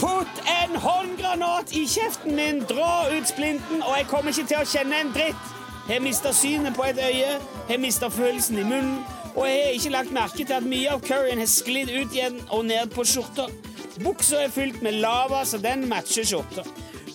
Putt 0.00 0.42
en 0.50 0.76
håndgranat 0.82 1.74
i 1.76 1.84
kjeften 1.86 2.34
min! 2.38 2.62
Dra 2.66 3.06
ut 3.12 3.28
splinten, 3.28 3.82
og 3.82 3.98
jeg 3.98 4.10
kommer 4.10 4.34
ikke 4.34 4.48
til 4.50 4.62
å 4.62 4.66
kjenne 4.66 5.02
en 5.04 5.14
dritt! 5.14 5.48
Jeg 5.90 6.02
mista 6.02 6.30
synet 6.34 6.76
på 6.76 6.86
et 6.86 6.98
øye, 7.02 7.32
jeg 7.68 7.82
mista 7.82 8.08
følelsen 8.10 8.60
i 8.62 8.66
munnen, 8.66 9.00
og 9.36 9.46
jeg 9.46 9.64
har 9.64 9.74
ikke 9.76 9.94
lagt 9.94 10.14
merke 10.14 10.44
til 10.44 10.56
at 10.56 10.66
mye 10.66 10.92
av 10.92 11.02
curryen 11.04 11.42
har 11.42 11.50
sklidd 11.50 11.90
ut 11.92 12.14
igjen 12.14 12.38
og 12.48 12.64
ned 12.68 12.92
på 12.94 13.04
skjorta. 13.06 13.48
Buksa 14.00 14.44
er 14.44 14.52
fylt 14.54 14.80
med 14.82 15.00
lava, 15.02 15.42
så 15.44 15.60
den 15.60 15.86
matcher 15.90 16.26
skjorta. 16.26 16.64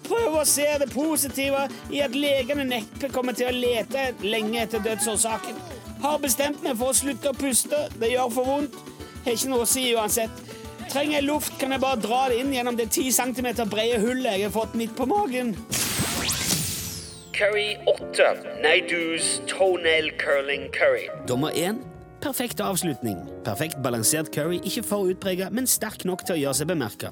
Prøv 0.06 0.36
å 0.38 0.44
se 0.46 0.68
det 0.82 0.92
positive 0.94 1.64
i 1.94 2.02
at 2.06 2.14
legene 2.14 2.66
neppe 2.68 3.10
kommer 3.14 3.34
til 3.38 3.50
å 3.50 3.56
lete 3.56 4.12
lenge 4.22 4.62
etter 4.62 4.84
dødsårsaken. 4.86 5.58
Har 6.04 6.20
bestemt 6.22 6.62
meg 6.62 6.78
for 6.78 6.94
å 6.94 6.98
slutte 6.98 7.32
å 7.32 7.38
puste. 7.38 7.88
Det 7.98 8.12
gjør 8.12 8.30
for 8.36 8.52
vondt. 8.52 8.78
Har 9.26 9.34
ikke 9.34 9.50
noe 9.50 9.66
å 9.66 9.70
si 9.70 9.88
uansett. 9.96 10.44
Trenger 10.92 11.18
jeg 11.18 11.26
luft, 11.26 11.56
kan 11.60 11.74
jeg 11.74 11.82
bare 11.82 11.98
dra 12.04 12.22
det 12.30 12.38
inn 12.44 12.54
gjennom 12.54 12.78
det 12.78 12.92
10 12.92 13.10
cm 13.18 13.50
brede 13.72 13.98
hullet 14.04 14.38
jeg 14.38 14.46
har 14.46 14.54
fått 14.54 14.78
midt 14.78 14.94
på 14.96 15.10
magen. 15.10 15.56
Curry 17.36 17.76
8. 17.90 18.62
Naidu's 18.64 19.42
Toenail 19.50 20.14
Curling 20.22 20.70
Curry. 20.72 21.10
Dommer 21.28 21.52
1. 21.52 21.95
Perfekt 22.26 22.62
avslutning. 22.64 23.20
Perfekt 23.46 23.84
balansert 23.86 24.32
curry, 24.34 24.58
ikke 24.66 24.82
for 24.82 25.06
utprega, 25.12 25.52
men 25.54 25.68
sterk 25.70 26.08
nok 26.10 26.24
til 26.26 26.34
å 26.34 26.40
gjøre 26.40 26.58
seg 26.58 26.72
bemerka. 26.72 27.12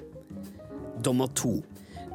dommer 1.04 1.28
to. 1.36 1.60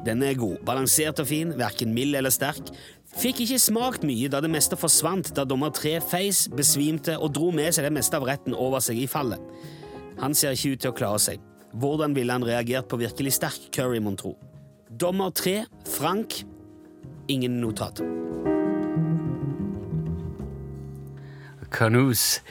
Denne 0.03 0.31
er 0.31 0.35
god. 0.35 0.57
Balansert 0.65 1.19
og 1.21 1.27
fin, 1.29 1.53
verken 1.55 1.93
mild 1.93 2.15
eller 2.15 2.33
sterk. 2.33 2.71
Fikk 3.15 3.43
ikke 3.45 3.59
smakt 3.59 4.03
mye 4.03 4.27
da 4.27 4.41
det 4.41 4.49
meste 4.51 4.75
forsvant 4.75 5.31
da 5.37 5.45
dommer 5.45 5.69
tre 5.69 5.99
feis, 6.01 6.47
besvimte 6.49 7.15
og 7.17 7.31
dro 7.37 7.51
med 7.51 7.71
seg 7.71 7.85
det 7.85 7.93
meste 7.93 8.17
av 8.17 8.25
retten 8.27 8.55
over 8.55 8.83
seg 8.83 8.97
i 8.97 9.07
fallet. 9.07 9.39
Han 10.19 10.35
ser 10.35 10.57
ikke 10.57 10.73
ut 10.73 10.83
til 10.83 10.91
å 10.91 10.97
klare 10.99 11.19
seg. 11.23 11.39
Hvordan 11.71 12.15
ville 12.17 12.33
han 12.33 12.43
reagert 12.43 12.89
på 12.89 12.99
virkelig 12.99 13.37
sterk 13.37 13.69
curry, 13.71 13.99
mon 14.03 14.17
tro? 14.17 14.35
Dommer 14.89 15.31
tre, 15.31 15.63
Frank. 15.87 16.41
Ingen 17.29 17.61
notat. 17.61 18.01
Canoes 21.69 22.41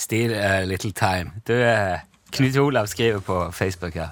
steal 0.00 0.32
a 0.34 0.64
little 0.64 0.92
time. 0.96 1.32
Du, 1.46 1.52
eh, 1.52 2.00
Knut 2.32 2.56
Olav 2.56 2.86
skriver 2.86 3.20
på 3.20 3.50
Facebook 3.52 3.94
her 3.94 4.08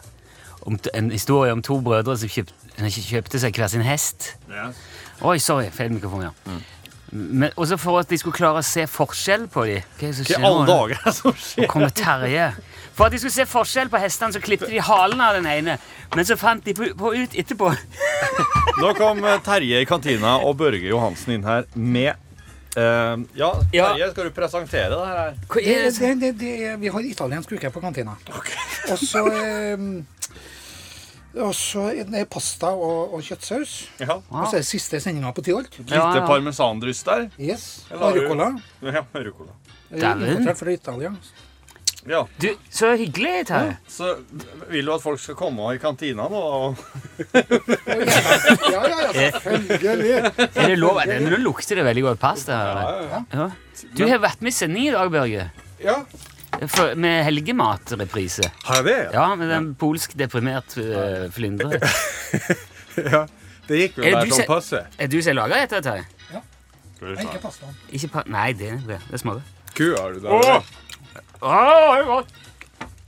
om 0.68 0.79
en 0.94 1.11
historie 1.11 1.53
om 1.53 1.62
to 1.62 1.81
brødre 1.81 2.16
som 2.18 2.29
kjøpt, 2.29 2.53
kjøpte 2.77 3.40
seg 3.40 3.57
hver 3.57 3.70
sin 3.72 3.85
hest. 3.87 4.35
Oi, 5.24 5.38
sorry, 5.38 5.70
feil 5.72 5.94
mikrofon, 5.94 6.27
ja. 6.29 6.59
Men, 7.11 7.51
også 7.57 7.79
for 7.81 8.03
at 8.03 8.11
de 8.11 8.18
skulle 8.20 8.37
klare 8.37 8.61
å 8.61 8.66
se 8.66 8.83
forskjell 8.85 9.46
på 9.48 9.62
dem 9.64 9.85
Hva 9.96 10.11
er 10.12 10.42
alle 10.44 10.66
dager 10.68 10.98
er 11.09 11.14
som 11.16 11.33
skjer? 11.33 11.70
Og 11.72 11.94
Terje. 11.96 12.51
For 12.92 13.07
at 13.07 13.14
de 13.14 13.20
skulle 13.22 13.33
se 13.33 13.46
forskjell 13.48 13.88
på 13.88 14.01
hestene, 14.03 14.37
så 14.37 14.42
klippte 14.44 14.68
de 14.68 14.83
halen 14.85 15.22
av 15.24 15.38
den 15.38 15.48
ene. 15.48 15.79
Men 16.12 16.29
så 16.29 16.37
fant 16.37 16.64
de 16.66 16.74
på, 16.77 16.90
på 16.98 17.14
ut 17.16 17.37
etterpå 17.38 17.72
Nå 18.83 18.92
kom 18.98 19.24
Terje 19.46 19.81
i 19.81 19.88
kantina 19.88 20.37
og 20.44 20.59
Børge 20.61 20.85
Johansen 20.90 21.38
inn 21.38 21.48
her 21.48 21.64
med 21.74 22.28
eh, 22.76 23.16
Ja, 23.38 23.52
Terje, 23.72 24.11
skal 24.12 24.24
du 24.24 24.31
presentere 24.37 24.88
det 24.90 25.07
her? 25.07 25.35
Det, 25.54 25.98
det, 25.98 26.14
det, 26.20 26.33
det, 26.40 26.76
vi 26.81 26.88
har 26.88 27.00
italiensk 27.00 27.52
uke 27.52 27.70
på 27.70 27.81
kantina. 27.81 28.16
Og 28.92 28.98
så 28.98 29.24
eh, 29.33 29.78
og 31.38 31.52
så 31.54 31.83
er 31.92 32.07
det 32.09 32.24
pasta 32.33 32.70
og, 32.72 33.12
og 33.14 33.20
kjøttsaus. 33.22 33.72
Ja. 34.00 34.16
Og 34.16 34.46
så 34.48 34.57
er 34.57 34.62
det 34.64 34.66
siste 34.66 34.98
sendinga 35.00 35.31
på 35.37 35.42
Tyholt. 35.44 35.76
ja. 35.87 36.24
parmesandryst 36.26 37.04
der. 37.07 37.28
Yes. 37.38 37.85
Eller 37.92 38.02
har 38.07 38.12
du- 38.16 38.18
Og 38.18 38.24
rucola. 38.24 38.48
Ja, 38.83 39.02
rucola. 39.14 39.52
Dæven. 39.92 40.48
Fra 40.57 40.72
Italia. 40.72 41.12
Ja. 42.09 42.23
Du, 42.40 42.49
så 42.73 42.94
hyggelig, 42.97 43.47
Terje. 43.51 43.75
Så 43.92 44.14
vil 44.71 44.87
du 44.88 44.92
at 44.94 45.03
folk 45.05 45.21
skal 45.21 45.37
komme 45.37 45.75
i 45.77 45.81
kantina 45.83 46.25
nå? 46.33 46.40
Og... 46.40 46.79
Ja, 47.37 48.81
ja, 48.88 48.99
ja, 49.03 49.11
selvfølgelig. 49.12 50.14
Er 50.49 50.73
det 50.73 50.79
lov? 50.81 51.01
Det, 51.05 51.18
nå 51.27 51.40
lukter 51.42 51.81
det 51.81 51.85
veldig 51.88 52.05
godt 52.09 52.23
pasta. 52.23 52.59
Ja, 52.64 53.23
Ja. 53.33 53.49
Du 53.94 54.03
har 54.09 54.18
vært 54.23 54.40
med 54.42 54.51
i 54.51 54.57
sending 54.57 54.88
i 54.88 54.94
dag, 54.94 55.11
Børge. 55.12 55.44
Ja. 55.85 55.99
For, 56.66 56.94
med 56.99 57.21
helgematreprise. 57.29 58.49
Har 58.66 58.81
jeg 58.81 58.87
det? 58.88 58.97
Ja, 59.14 59.27
med 59.38 59.53
den 59.53 59.68
polsk 59.79 60.16
deprimert 60.18 60.75
uh, 60.81 61.29
flyndre. 61.35 61.79
ja. 63.14 63.27
Det 63.68 63.83
gikk 63.85 64.01
vel 64.01 64.16
bare 64.16 64.27
sånn 64.33 64.40
som- 64.40 64.49
passe. 64.49 64.81
Er 64.99 65.12
du 65.12 65.21
som 65.21 65.35
har 65.35 65.38
laga 65.44 65.61
dette, 65.62 65.83
Terje? 65.85 66.09
Ja. 66.33 66.42
ikke 67.21 67.38
pastaen. 67.44 67.77
Ikke 67.94 68.11
pa 68.16 68.25
Nei, 68.33 68.49
det, 68.59 68.73
det, 68.88 68.99
det 69.12 69.21
smaker. 69.21 69.44
Kua 69.77 70.01
har 70.01 70.16
du 70.16 70.25
da. 70.25 70.61
Er 71.42 72.05
godt. 72.09 72.35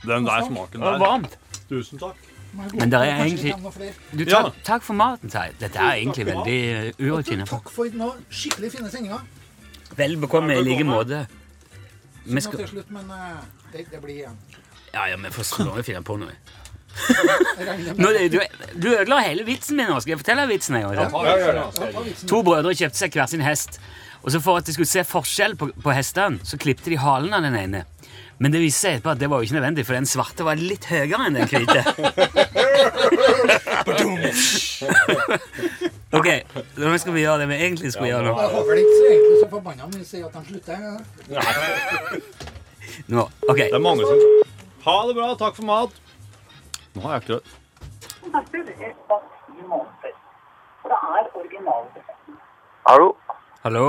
Den 0.07 0.25
der 0.25 0.45
smaken 0.47 0.81
der. 0.81 0.97
varmt. 0.99 1.37
Tusen 1.69 1.99
takk. 1.99 2.15
Men 2.73 2.91
det 2.91 2.99
er 2.99 3.21
egentlig 3.23 3.53
du, 4.11 4.25
takk, 4.25 4.57
takk 4.67 4.83
for 4.83 4.93
maten, 4.99 5.29
Tei. 5.31 5.51
Dette 5.59 5.79
er 5.79 6.01
egentlig 6.01 6.25
veldig 6.27 6.57
urutinert. 6.99 7.47
Takk 7.51 7.69
for 7.71 7.87
nå 7.95 8.09
skikkelig 8.27 8.71
fine 8.73 8.91
sendinger. 8.91 9.21
Vel 9.95 10.17
bekomme 10.19 10.57
i 10.57 10.63
like 10.65 10.83
måte. 10.87 11.25
Vi 12.25 12.41
skal 12.43 12.59
til 12.63 12.67
slutt, 12.73 12.91
men 12.91 13.07
eh, 13.11 13.37
det, 13.71 13.85
det 13.91 14.01
blir 14.03 14.17
igjen. 14.19 14.35
Ja, 14.93 15.05
ja, 15.07 15.15
vi 15.15 15.31
får 15.31 15.47
slå 15.47 15.69
og 15.77 15.85
finne 15.87 16.03
på 16.03 16.17
noe. 16.19 16.35
Nå, 18.01 18.09
du, 18.33 18.39
du 18.75 18.87
ødela 18.91 19.21
hele 19.23 19.45
vitsen 19.47 19.77
min 19.79 19.87
nå. 19.87 20.01
Skal 20.03 20.17
jeg 20.17 20.19
fortelle 20.19 20.43
vitsen 20.49 20.75
en 20.75 20.89
gang? 20.91 22.17
To 22.27 22.41
brødre 22.43 22.75
kjøpte 22.75 22.99
seg 22.99 23.15
hver 23.15 23.31
sin 23.31 23.43
hest. 23.45 23.79
Og 24.21 24.33
så 24.35 24.41
For 24.43 24.59
at 24.59 24.67
de 24.67 24.75
skulle 24.75 24.91
se 24.91 25.03
forskjell 25.07 25.55
på, 25.57 25.71
på 25.81 25.95
hestene, 25.95 26.43
så 26.45 26.59
klippte 26.61 26.91
de 26.91 26.99
halen 27.01 27.33
av 27.33 27.47
den 27.47 27.55
ene. 27.57 27.85
Men 28.41 28.49
det 28.55 28.59
viste 28.63 28.87
seg 28.87 28.95
etterpå 28.97 29.11
at 29.13 29.19
det 29.21 29.29
var 29.29 29.37
jo 29.37 29.45
ikke 29.45 29.57
nødvendig, 29.59 29.83
for 29.85 29.93
den 29.93 30.07
svarte 30.09 30.41
var 30.47 30.57
litt 30.57 30.85
høyere 30.89 31.27
enn 31.27 31.35
den 31.37 31.45
hvite. 31.51 31.81
ok, 36.17 36.27
nå 36.81 36.97
skal 36.97 37.13
vi 37.13 37.21
gjøre 37.21 37.39
det 37.43 37.47
vi 37.51 37.57
egentlig 37.59 37.91
skulle 37.93 38.09
gjøre 38.09 38.25
nå. 38.25 38.33
Jeg 38.41 38.49
håper 38.55 38.71
det 38.73 38.81
ikke 38.81 38.97
så 38.97 39.05
egentlig 39.11 39.37
så 39.43 39.49
forbanna 39.51 39.85
om 39.85 39.93
vi 39.93 40.03
sier 40.09 40.25
at 40.25 40.33
de 40.33 40.41
slutter. 40.49 40.75
Ja. 41.29 41.41
nå. 43.13 43.23
Ok, 43.47 43.57
Det 43.57 43.77
er 43.77 43.83
mange 43.85 44.03
som 44.09 44.17
Ha 44.85 44.95
det 45.07 45.15
bra. 45.15 45.27
Takk 45.37 45.55
for 45.55 45.65
mat. 45.69 45.91
Nå 46.95 47.01
har 47.05 47.11
jeg 47.19 47.21
ikke 47.21 47.41
Hallo? 52.89 53.15
Hallo? 53.63 53.85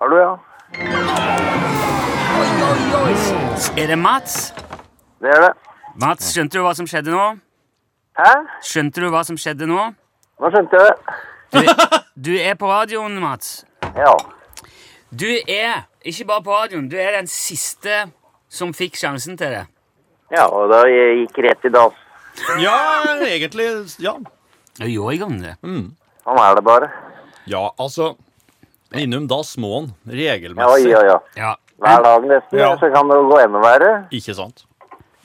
Hallo, 0.00 0.16
ja. 0.16 0.32
Er 2.42 3.86
det 3.86 3.96
Mats? 3.98 4.52
Det 5.22 5.30
er 5.30 5.40
det. 5.46 5.50
Mats, 6.00 6.32
skjønte 6.34 6.58
du 6.58 6.64
hva 6.64 6.72
som 6.74 6.86
skjedde 6.90 7.12
nå? 7.14 7.26
Hæ? 8.18 8.30
Skjønte 8.66 9.02
du 9.04 9.06
hva 9.12 9.20
som 9.28 9.36
skjedde 9.38 9.68
nå? 9.70 9.84
Nå 10.42 10.50
skjønte 10.50 10.80
jeg 10.80 10.88
det. 10.88 10.96
Du, 11.52 11.60
du 12.26 12.32
er 12.40 12.56
på 12.58 12.70
radioen, 12.70 13.14
Mats. 13.22 13.60
Ja. 13.94 14.14
Du 15.12 15.28
er 15.30 15.84
ikke 16.08 16.26
bare 16.32 16.44
på 16.46 16.56
radioen, 16.56 16.88
du 16.90 16.96
er 16.98 17.14
den 17.18 17.28
siste 17.30 18.06
som 18.52 18.72
fikk 18.76 18.98
sjansen 18.98 19.38
til 19.38 19.54
det. 19.54 19.64
Ja, 20.32 20.48
og 20.48 20.70
da 20.72 20.82
jeg 20.90 21.22
gikk 21.22 21.42
rett 21.46 21.68
i 21.68 21.72
dass. 21.72 21.98
Ja, 22.58 22.76
egentlig 23.28 23.68
Ja. 24.02 24.16
Du 24.80 24.86
gjorde 24.88 25.14
i 25.14 25.20
gang 25.20 25.38
det. 25.44 25.54
Sånn 25.62 26.38
er 26.40 26.54
det 26.58 26.64
bare. 26.64 26.88
Ja, 27.46 27.66
altså 27.78 28.14
Innom 28.96 29.24
dass 29.28 29.54
må 29.60 29.70
han. 29.78 29.92
Ja, 30.04 30.34
Regelmessig. 30.36 30.90
ja, 30.90 31.00
ja. 31.06 31.18
Ja. 31.36 31.52
Hver 31.82 32.02
dag 32.06 32.26
nesten, 32.30 32.58
Ja. 32.58 32.72
så 32.78 32.90
kan 32.94 33.08
det 33.10 33.16
jo 33.18 33.28
gå 33.30 33.38
enda 33.42 33.62
verre. 33.62 33.92
Ikke 34.14 34.34
sant? 34.38 34.64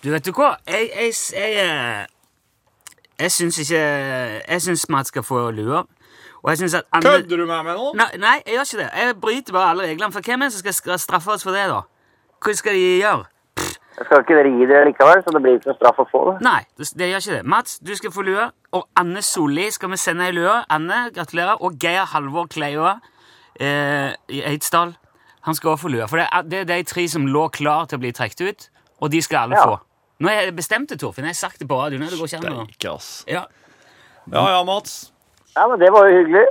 Du, 0.04 0.10
vet 0.12 0.26
du 0.26 0.32
hva? 0.34 0.56
Jeg, 0.67 0.89
jeg, 0.96 1.13
jeg, 1.34 1.54
eh, 1.65 2.06
jeg 3.20 3.32
syns 3.32 3.60
ikke 3.63 3.82
Jeg 4.48 4.62
syns 4.62 4.89
Mats 4.89 5.13
skal 5.13 5.24
få 5.24 5.50
lua. 5.52 5.84
Og 6.43 6.52
jeg 6.54 6.74
at 6.76 6.84
andre 6.93 7.10
Kødder 7.12 7.38
du 7.38 7.46
med 7.46 7.63
meg 7.63 7.76
nå? 7.76 7.93
Nei, 7.98 8.10
nei, 8.22 8.36
jeg 8.46 8.54
gjør 8.56 8.67
ikke 8.67 8.84
det. 8.84 8.89
Jeg 8.98 9.15
bryter 9.22 9.54
bare 9.54 9.70
alle 9.70 9.88
reglene. 9.89 10.13
For 10.13 10.22
hvem 10.22 10.41
er 10.41 10.46
det 10.46 10.54
som 10.54 10.74
skal 10.74 11.00
straffe 11.00 11.32
oss 11.34 11.43
for 11.43 11.52
det, 11.52 11.65
da? 11.70 11.82
Hva 12.46 12.54
skal 12.54 12.78
de 12.78 12.86
gjøre? 13.02 13.26
Jeg 13.98 14.06
skal 14.06 14.22
ikke 14.22 14.36
dere 14.38 14.52
gi 14.54 14.65
dere 14.70 14.86
likevel, 14.86 15.24
så 15.26 15.34
det 15.34 15.41
blir 15.41 15.56
ikke 15.58 15.72
noe 15.72 15.78
straff 15.80 16.00
å 16.04 16.06
få 16.12 16.20
det. 16.28 16.36
Nei, 16.46 16.60
det, 16.78 16.88
det 17.00 17.10
gjør 17.10 17.24
ikke 17.24 17.38
det. 17.39 17.46
Mats, 17.50 17.80
du 17.82 17.96
skal 17.98 18.13
få 18.13 18.26
lue. 18.28 18.46
Og 18.78 18.86
Anne 19.02 19.24
Solli 19.26 19.65
skal 19.74 19.89
vi 19.89 19.98
sende 19.98 20.28
ei 20.30 20.36
lue. 20.38 20.54
Anne, 20.70 21.08
gratulerer. 21.15 21.58
Og 21.65 21.80
Geir 21.82 22.06
Halvor 22.13 22.46
Kleioa 22.54 22.93
eh, 23.60 24.13
i 24.30 24.43
Eidsdal. 24.54 24.93
Han 25.47 25.55
skal 25.57 25.73
også 25.73 25.88
få 25.88 25.91
lue. 25.95 26.07
For 26.12 26.19
det 26.21 26.27
er, 26.27 26.45
det 26.47 26.60
er 26.62 26.69
de 26.69 26.83
tre 26.88 27.07
som 27.10 27.27
lå 27.31 27.47
klar 27.55 27.88
til 27.88 27.97
å 27.99 28.03
bli 28.03 28.12
trukket 28.15 28.43
ut, 28.43 28.69
og 29.01 29.12
de 29.13 29.21
skal 29.23 29.47
alle 29.47 29.55
Ja. 29.60 29.65
få. 29.65 29.79
Nå 30.19 30.29
har 30.31 30.41
jeg 30.47 30.55
bestemt 30.57 30.89
det, 30.89 30.99
Torfinn. 30.99 31.25
Jeg 31.29 31.38
har 31.38 31.41
sagt 31.47 31.60
det 31.62 31.67
på 31.69 31.77
radioen. 31.77 32.01
Det 32.10 32.17
går 32.19 32.27
ikke 32.27 32.47
an 32.49 32.67
å 32.67 32.95
ass. 32.95 33.23
ja. 33.29 33.45
Ja 34.27 34.43
ja, 34.51 34.63
Mats. 34.67 35.12
Ja, 35.55 35.67
men 35.71 35.79
det 35.79 35.91
var 35.93 36.07
jo 36.10 36.17
hyggelig. 36.19 36.45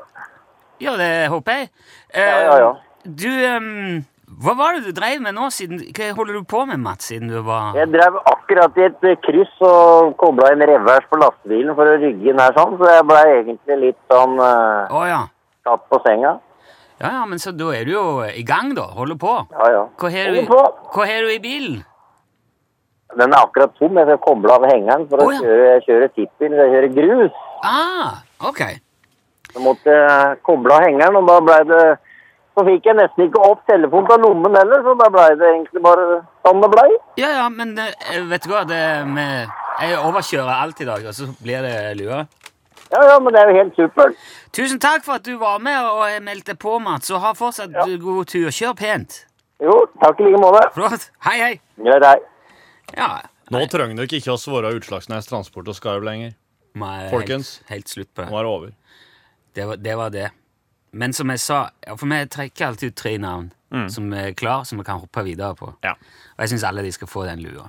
ja, 0.80 0.96
det 0.96 1.28
håper 1.28 1.52
jeg. 1.52 1.70
Eh, 2.14 2.22
Ja, 2.22 2.38
ja, 2.40 2.58
ja. 2.58 2.74
Du 3.06 3.28
um, 3.28 4.04
Hva 4.42 4.54
var 4.58 4.74
det 4.74 4.88
du 4.88 4.92
drev 4.96 5.20
med 5.22 5.36
nå? 5.36 5.50
siden, 5.54 5.78
Hva 5.94 6.08
holder 6.16 6.40
du 6.40 6.42
på 6.42 6.64
med, 6.66 6.80
Mats, 6.82 7.06
siden 7.12 7.28
du 7.28 7.36
var 7.46 7.76
Jeg 7.76 7.92
drev 7.92 8.16
akkurat 8.26 8.80
i 8.80 8.86
et 8.88 9.04
eh, 9.06 9.18
kryss 9.22 9.52
og 9.60 10.16
kobla 10.18 10.50
inn 10.54 10.64
revers 10.66 11.06
på 11.10 11.20
lastebilen 11.20 11.76
for 11.76 11.86
å 11.86 11.98
rygge 12.00 12.32
inn 12.32 12.40
her 12.42 12.56
sånn, 12.56 12.74
så 12.80 12.88
jeg 12.96 13.06
ble 13.06 13.20
egentlig 13.36 13.78
litt 13.84 14.00
sånn 14.10 14.34
uh, 14.40 14.90
oh, 14.90 15.04
ja. 15.06 15.20
tatt 15.68 15.84
på 15.92 16.00
senga. 16.06 16.38
Ja, 17.00 17.10
ja, 17.12 17.24
men 17.28 17.38
så 17.42 17.52
da 17.52 17.66
er 17.76 17.84
du 17.84 17.92
jo 17.92 18.04
i 18.24 18.42
gang, 18.46 18.70
da. 18.76 18.86
Holder 18.96 19.18
på. 19.20 19.34
Ja, 19.52 19.66
ja. 19.74 19.82
Hva 20.00 20.10
har 20.14 20.32
du, 20.32 20.40
hva 20.48 21.04
har 21.10 21.26
du 21.26 21.32
i 21.34 21.40
bilen? 21.44 21.82
Den 23.16 23.32
er 23.32 23.44
akkurat 23.44 23.74
tom. 23.78 23.96
Jeg 24.00 24.08
skal 24.08 24.18
koble 24.24 24.52
av 24.56 24.64
hengeren 24.68 25.04
for 25.10 25.20
å 25.22 25.28
Å, 25.28 25.34
ja. 25.34 25.42
kjøre, 25.44 25.68
jeg 25.74 25.84
kjører 25.86 26.10
tippbil, 26.16 26.56
jeg 26.56 26.72
kjører 26.74 26.94
grus. 26.96 27.36
Ah, 27.64 28.16
ok. 28.48 28.62
Så 29.52 29.62
måtte 29.64 29.92
jeg 29.94 30.40
koble 30.44 30.74
av 30.74 30.84
hengeren, 30.84 31.16
og 31.20 31.28
da 31.30 31.38
ble 31.44 31.60
det 31.70 31.84
Så 32.56 32.62
fikk 32.64 32.86
jeg 32.88 32.96
nesten 32.96 33.26
ikke 33.26 33.40
opp 33.44 33.66
telefonen 33.68 34.06
fra 34.08 34.16
lommen 34.16 34.54
heller, 34.56 34.80
så 34.80 34.94
da 34.96 35.10
ble 35.12 35.24
det 35.36 35.48
egentlig 35.50 35.80
bare 35.84 36.04
sånn 36.46 36.62
det 36.64 36.70
blei. 36.72 36.86
Ja, 37.20 37.28
ja, 37.42 37.48
men 37.52 37.74
eh, 37.76 38.22
vet 38.30 38.46
du 38.46 38.48
hva? 38.48 38.62
Det 38.64 38.78
med, 39.12 39.50
jeg 39.82 39.98
overkjører 40.00 40.54
alt 40.62 40.80
i 40.80 40.86
dag, 40.88 41.04
og 41.04 41.12
så 41.18 41.26
blir 41.44 41.66
det 41.68 41.74
lua. 42.00 42.22
Ja, 42.92 43.00
ja, 43.10 43.16
men 43.20 43.34
det 43.34 43.40
er 43.42 43.50
jo 43.50 43.56
helt 43.58 43.78
supert. 43.78 44.18
Tusen 44.54 44.80
takk 44.82 45.04
for 45.04 45.18
at 45.18 45.26
du 45.26 45.34
var 45.40 45.58
med 45.62 45.78
og 45.88 46.22
meldte 46.24 46.54
på, 46.54 46.78
Mats. 46.82 47.10
Og 47.10 47.20
ha 47.24 47.32
fortsatt 47.36 47.74
god 47.74 48.30
tur. 48.30 48.48
Kjør 48.54 48.76
pent. 48.78 49.20
Jo, 49.62 49.74
takk 50.02 50.20
i 50.20 50.28
like 50.28 50.40
måte. 50.40 50.62
Flott. 50.76 51.08
Hei, 51.26 51.36
hei. 51.40 51.52
Greit, 51.80 52.04
hei. 52.06 52.16
Ja. 52.96 53.10
Nå 53.54 53.62
trenger 53.70 53.98
dere 53.98 54.18
ikke 54.18 54.34
å 54.34 54.40
svare 54.40 54.72
Utslagsnes 54.74 55.28
Transport 55.30 55.68
og 55.70 55.76
Skarv 55.78 56.06
lenger. 56.06 56.34
Nei, 56.76 57.06
Folkens. 57.12 57.58
Helt, 57.66 57.70
helt 57.72 57.92
slutt 57.94 58.10
på 58.14 58.26
Nå 58.26 58.36
er 58.36 58.46
det 58.46 58.52
over. 58.52 58.72
Det 59.56 59.66
var, 59.70 59.78
det 59.80 59.94
var 59.96 60.10
det. 60.12 60.26
Men 60.96 61.14
som 61.16 61.30
jeg 61.32 61.40
sa, 61.42 61.60
ja, 61.86 61.94
for 61.96 62.10
vi 62.10 62.18
trekker 62.32 62.66
alltid 62.70 62.92
ut 62.92 62.98
tre 62.98 63.14
navn 63.22 63.50
som 63.92 64.12
er 64.14 64.32
klar, 64.32 64.64
som 64.64 64.78
vi 64.78 64.84
kan 64.86 65.00
hoppe 65.02 65.24
videre 65.26 65.54
på. 65.58 65.68
Ja. 65.84 65.96
Og 66.36 66.44
jeg 66.44 66.54
syns 66.54 66.64
alle 66.68 66.84
de 66.86 66.92
skal 66.94 67.10
få 67.10 67.24
den 67.26 67.42
lua. 67.44 67.66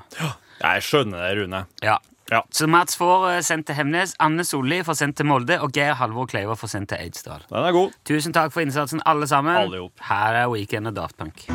Jeg 0.62 0.84
skjønner 0.86 1.24
det, 1.26 1.32
Rune. 1.42 1.64
Ja. 1.84 1.98
Ja. 2.32 2.42
Så 2.52 2.68
Mats 2.68 2.98
får 3.00 3.30
eh, 3.32 3.42
sendt 3.46 3.68
til 3.70 3.76
Hemnes, 3.78 4.16
Anne 4.20 4.44
Solli 4.44 4.82
får 4.84 4.98
sendt 5.00 5.18
til 5.22 5.26
Molde, 5.30 5.60
og 5.64 5.72
Geir 5.76 5.94
Halvor 5.96 6.28
Kleiva 6.28 6.58
får 6.60 6.74
sendt 6.76 6.90
til 6.92 7.00
Eidsdal. 7.06 7.46
Den 7.50 7.64
er 7.64 7.72
god. 7.76 7.96
Tusen 8.06 8.36
takk 8.36 8.52
for 8.56 8.66
innsatsen, 8.66 9.02
alle 9.06 9.28
sammen. 9.32 9.56
Alle 9.56 9.80
ihop. 9.80 10.04
Her 10.10 10.42
er 10.44 10.52
Weekend 10.52 10.88
og 10.92 10.96
Daft 11.00 11.18
Punk. 11.18 11.48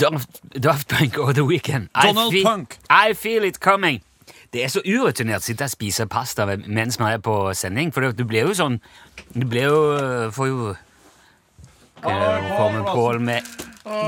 Daft, 0.00 0.28
Daft 0.62 0.88
Punk 0.88 1.18
og 1.18 1.34
The 1.34 1.44
Weekend. 1.44 1.88
I 1.94 2.06
Donald 2.06 2.32
feel- 2.32 2.44
Punk. 2.46 2.78
I 2.90 3.14
feel 3.14 3.44
it 3.44 3.60
coming. 3.60 4.02
Det 4.54 4.62
er 4.62 4.70
så 4.70 4.80
urutinert 4.86 5.42
å 5.42 5.48
sitte 5.48 5.66
og 5.66 5.72
spise 5.72 6.06
pasta 6.06 6.44
mens 6.46 7.00
man 7.02 7.12
er 7.16 7.18
på 7.22 7.34
sending, 7.58 7.90
for 7.92 8.00
det- 8.06 8.16
du 8.16 8.24
blir 8.24 8.46
jo 8.46 8.54
sånn 8.54 8.80
Du 9.34 9.44
blir 9.44 9.66
jo 9.66 10.30
Får 10.30 10.46
jo 10.46 10.76
Hva 12.04 12.56
kommer 12.56 12.84
Pål 12.92 13.20
med 13.20 13.42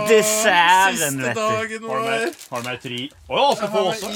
desserten, 0.08 1.18
vet 1.20 1.34
du. 1.34 1.40
Har 1.88 2.62
du 2.62 2.68
med, 2.68 2.80
tri? 2.80 3.10
Å 3.28 3.36
ja, 3.36 3.54
skal 3.58 3.68
få 3.68 3.82
også. 3.90 4.08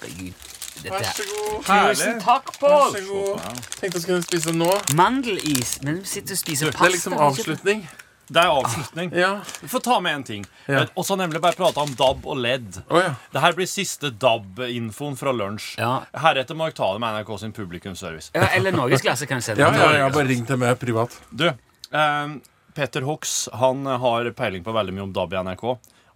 Herregud. 0.00 0.34
Dette 0.82 0.94
er 0.94 1.30
god. 1.30 1.64
Tusen 1.96 2.20
takk, 2.22 2.52
Pål! 2.60 2.92
Vær 2.92 3.06
så. 3.06 3.54
Tenkte 3.80 3.94
jeg 3.98 4.02
skulle 4.02 4.22
spise 4.26 4.52
nå. 4.54 4.68
Mandelis. 4.94 5.78
Men 5.82 6.02
du 6.02 6.04
sitter 6.04 6.36
og 6.36 6.38
spiser 6.42 6.70
pasta. 6.72 6.84
Det 6.84 6.90
er 6.90 6.96
liksom 6.96 7.16
avslutning. 7.28 7.88
Det 8.28 8.42
er 8.42 8.50
avslutning. 8.52 9.12
Ja. 9.16 9.30
Vi 9.62 9.68
får 9.72 9.82
ta 9.86 9.98
med 10.04 10.18
en 10.18 10.24
ting. 10.28 10.44
Ja. 10.68 10.84
Og 10.94 11.06
så 11.08 11.16
nemlig 11.16 11.40
bare 11.40 11.56
prate 11.56 11.80
om 11.80 11.94
DAB 11.96 12.26
og 12.28 12.36
LED. 12.36 12.80
Oh, 12.90 13.00
ja. 13.00 13.14
Det 13.32 13.42
her 13.44 13.56
blir 13.56 13.68
siste 13.70 14.10
DAB-infoen 14.12 15.16
fra 15.16 15.32
lunsj. 15.32 15.70
Ja. 15.80 15.94
Heretter 16.24 16.58
må 16.58 16.68
jeg 16.68 16.76
ta 16.78 16.90
det 16.92 17.02
med 17.04 17.18
NRK 17.18 17.32
sin 17.40 17.54
publikumsservice. 17.56 18.30
Ja, 18.36 18.50
eller 18.58 18.76
Norgesklasse 18.76 19.28
kan 19.30 19.44
sende 19.44 19.64
Ja, 19.64 19.72
ja, 19.72 20.04
har 20.04 20.14
bare 20.14 20.28
ringt 20.28 20.48
til 20.50 20.60
meg 20.60 20.76
privat. 20.80 21.16
Du, 21.32 21.48
eh, 21.48 22.34
Petter 22.76 23.06
Hox 23.08 23.48
han 23.58 23.86
har 23.86 24.28
peiling 24.36 24.66
på 24.66 24.76
veldig 24.76 24.94
mye 24.94 25.08
om 25.08 25.14
DAB 25.16 25.32
i 25.34 25.42
NRK. 25.48 25.64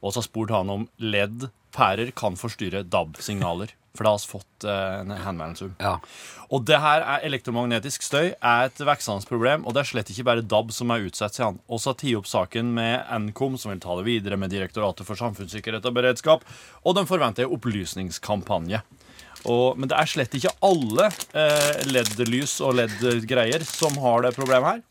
Og 0.03 0.13
så 0.13 0.19
har 0.21 0.27
spurt 0.27 0.53
han 0.53 0.71
om 0.71 0.89
LED-pærer 0.99 2.13
kan 2.19 2.37
forstyrre 2.39 2.85
DAB-signaler. 2.85 3.73
For 3.93 4.07
da 4.07 4.15
har 4.15 4.21
vi 4.23 4.31
fått 4.31 4.65
eh, 4.65 5.01
en 5.03 5.11
henvendelse. 5.13 5.69
Ja. 5.83 5.99
Og 6.53 6.65
det 6.69 6.79
her 6.81 7.05
er 7.05 7.27
elektromagnetisk 7.29 8.05
støy 8.05 8.33
er 8.33 8.69
et 8.69 8.81
veksende 8.81 9.29
problem, 9.29 9.67
og 9.67 9.77
det 9.77 9.83
er 9.83 9.91
slett 9.91 10.13
ikke 10.13 10.27
bare 10.31 10.45
DAB 10.45 10.73
som 10.73 10.93
er 10.93 11.05
utsatt, 11.09 11.37
sier 11.37 11.51
han. 11.51 11.61
Også 11.69 11.93
har 11.93 11.99
tatt 12.01 12.17
opp 12.21 12.31
saken 12.31 12.73
med 12.77 13.13
Nkom, 13.27 13.59
som 13.61 13.73
vil 13.73 13.83
ta 13.85 13.97
det 13.99 14.07
videre 14.09 14.39
med 14.41 14.53
Direktoratet 14.53 15.09
for 15.09 15.21
samfunnssikkerhet 15.21 15.89
og 15.89 15.97
beredskap, 15.97 16.47
og 16.85 16.97
de 16.97 17.05
forventer 17.09 17.45
en 17.45 17.57
opplysningskampanje. 17.57 18.81
Og, 19.49 19.77
men 19.81 19.91
det 19.91 19.99
er 19.99 20.09
slett 20.09 20.37
ikke 20.39 20.55
alle 20.65 21.09
eh, 21.35 21.83
LED-lys 21.91 22.61
og 22.65 22.77
LED-greier 22.79 23.65
som 23.67 23.97
har 24.05 24.25
det 24.27 24.37
problemet 24.37 24.69
her. 24.69 24.83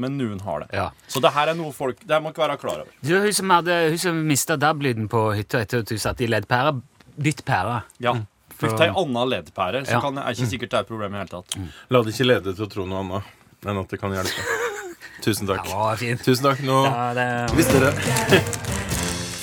Men 0.00 0.16
noen 0.16 0.40
har 0.40 0.64
det. 0.64 0.70
Ja. 0.72 0.88
Så 1.12 1.20
det 1.20 1.32
her 1.34 1.50
er 1.52 1.56
noe 1.58 1.74
folk 1.76 1.98
Det 2.00 2.14
her 2.14 2.22
må 2.24 2.30
ikke 2.32 2.40
være 2.40 2.56
klar 2.62 2.78
over. 2.80 2.92
Du, 3.04 3.12
hun 3.20 3.34
som, 3.36 3.52
hadde, 3.52 3.76
hun 3.92 4.00
som 4.00 4.20
mista 4.24 4.56
DAB-lyden 4.56 5.10
på 5.12 5.26
hytta 5.36 5.60
etter 5.60 5.84
at 5.84 5.92
du 5.92 6.00
satt 6.00 6.22
i 6.24 6.28
leddpære, 6.30 6.78
bytt 7.20 7.44
pære. 7.44 7.82
Ja. 8.02 8.16
Bytt 8.60 8.76
til 8.76 8.86
ei 8.86 8.94
anna 9.02 9.26
LED-pære, 9.32 9.84
så 9.88 10.00
kan, 10.04 10.18
er 10.20 10.36
ikke 10.36 10.50
sikkert 10.50 10.72
det 10.72 10.80
er 10.80 10.86
et 10.86 10.90
problem 10.90 11.14
i 11.16 11.22
hele 11.22 11.32
tatt. 11.32 11.56
La 11.90 12.02
det 12.04 12.14
ikke 12.14 12.28
lede 12.28 12.54
til 12.56 12.66
å 12.66 12.70
tro 12.74 12.86
noe 12.88 13.04
annet 13.04 13.68
enn 13.70 13.80
at 13.82 13.92
det 13.92 14.00
kan 14.00 14.14
hjelpe. 14.16 14.58
Tusen 15.24 15.48
takk. 15.48 15.66
Det 15.68 15.76
var 15.76 16.00
fint. 16.00 16.22
Tusen 16.24 16.48
takk. 16.48 16.62
Nå 16.64 16.82
det... 17.16 17.26
visste 17.56 17.80
dere 17.80 17.92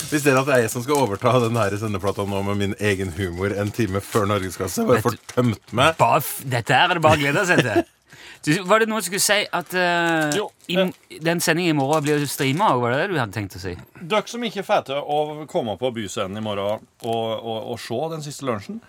Hvis 0.07 0.23
dere 0.23 0.39
at 0.39 0.47
det 0.47 0.53
er 0.55 0.61
jeg 0.63 0.71
som 0.71 0.83
skal 0.85 1.01
overta 1.03 1.33
den 1.43 1.57
her 1.59 1.73
sendeplata 1.75 2.23
nå 2.23 2.39
med 2.47 2.59
min 2.61 2.75
egen 2.79 3.09
humor 3.17 3.51
en 3.51 3.73
time 3.75 3.99
før 3.99 4.29
Norgeskasse, 4.31 4.85
bare 4.87 5.03
får 5.03 5.17
tømt 5.33 5.73
meg 5.75 5.99
dette 6.47 6.77
er 6.77 6.93
det 6.95 7.03
bare 7.03 7.19
å 7.19 7.23
glede 7.25 7.43
seg 7.49 7.59
til. 7.65 7.81
Du, 8.45 8.51
var 8.69 8.79
det 8.79 8.87
noe 8.89 9.01
du 9.01 9.07
skulle 9.07 9.23
si 9.23 9.41
at 9.43 9.73
uh, 9.75 10.29
Jo, 10.37 10.47
i, 10.71 10.77
den 11.23 11.41
sendingen 11.43 11.75
i 11.75 11.77
morgen 11.77 12.05
blir 12.05 12.25
streama? 12.29 12.71
Var 12.79 12.93
det 12.93 12.99
det 13.01 13.07
du 13.11 13.19
hadde 13.19 13.35
tenkt 13.35 13.57
å 13.59 13.61
si? 13.61 13.73
Dere 13.99 14.29
som 14.29 14.43
ikke 14.47 14.65
får 14.67 14.87
til 14.89 14.99
å 15.01 15.47
komme 15.51 15.77
på 15.79 15.91
byscenen 15.95 16.39
i 16.39 16.45
morgen 16.45 16.83
og, 17.03 17.23
og, 17.37 17.57
og 17.73 17.79
se 17.81 18.01
den 18.13 18.25
siste 18.25 18.47
lunsjen, 18.47 18.81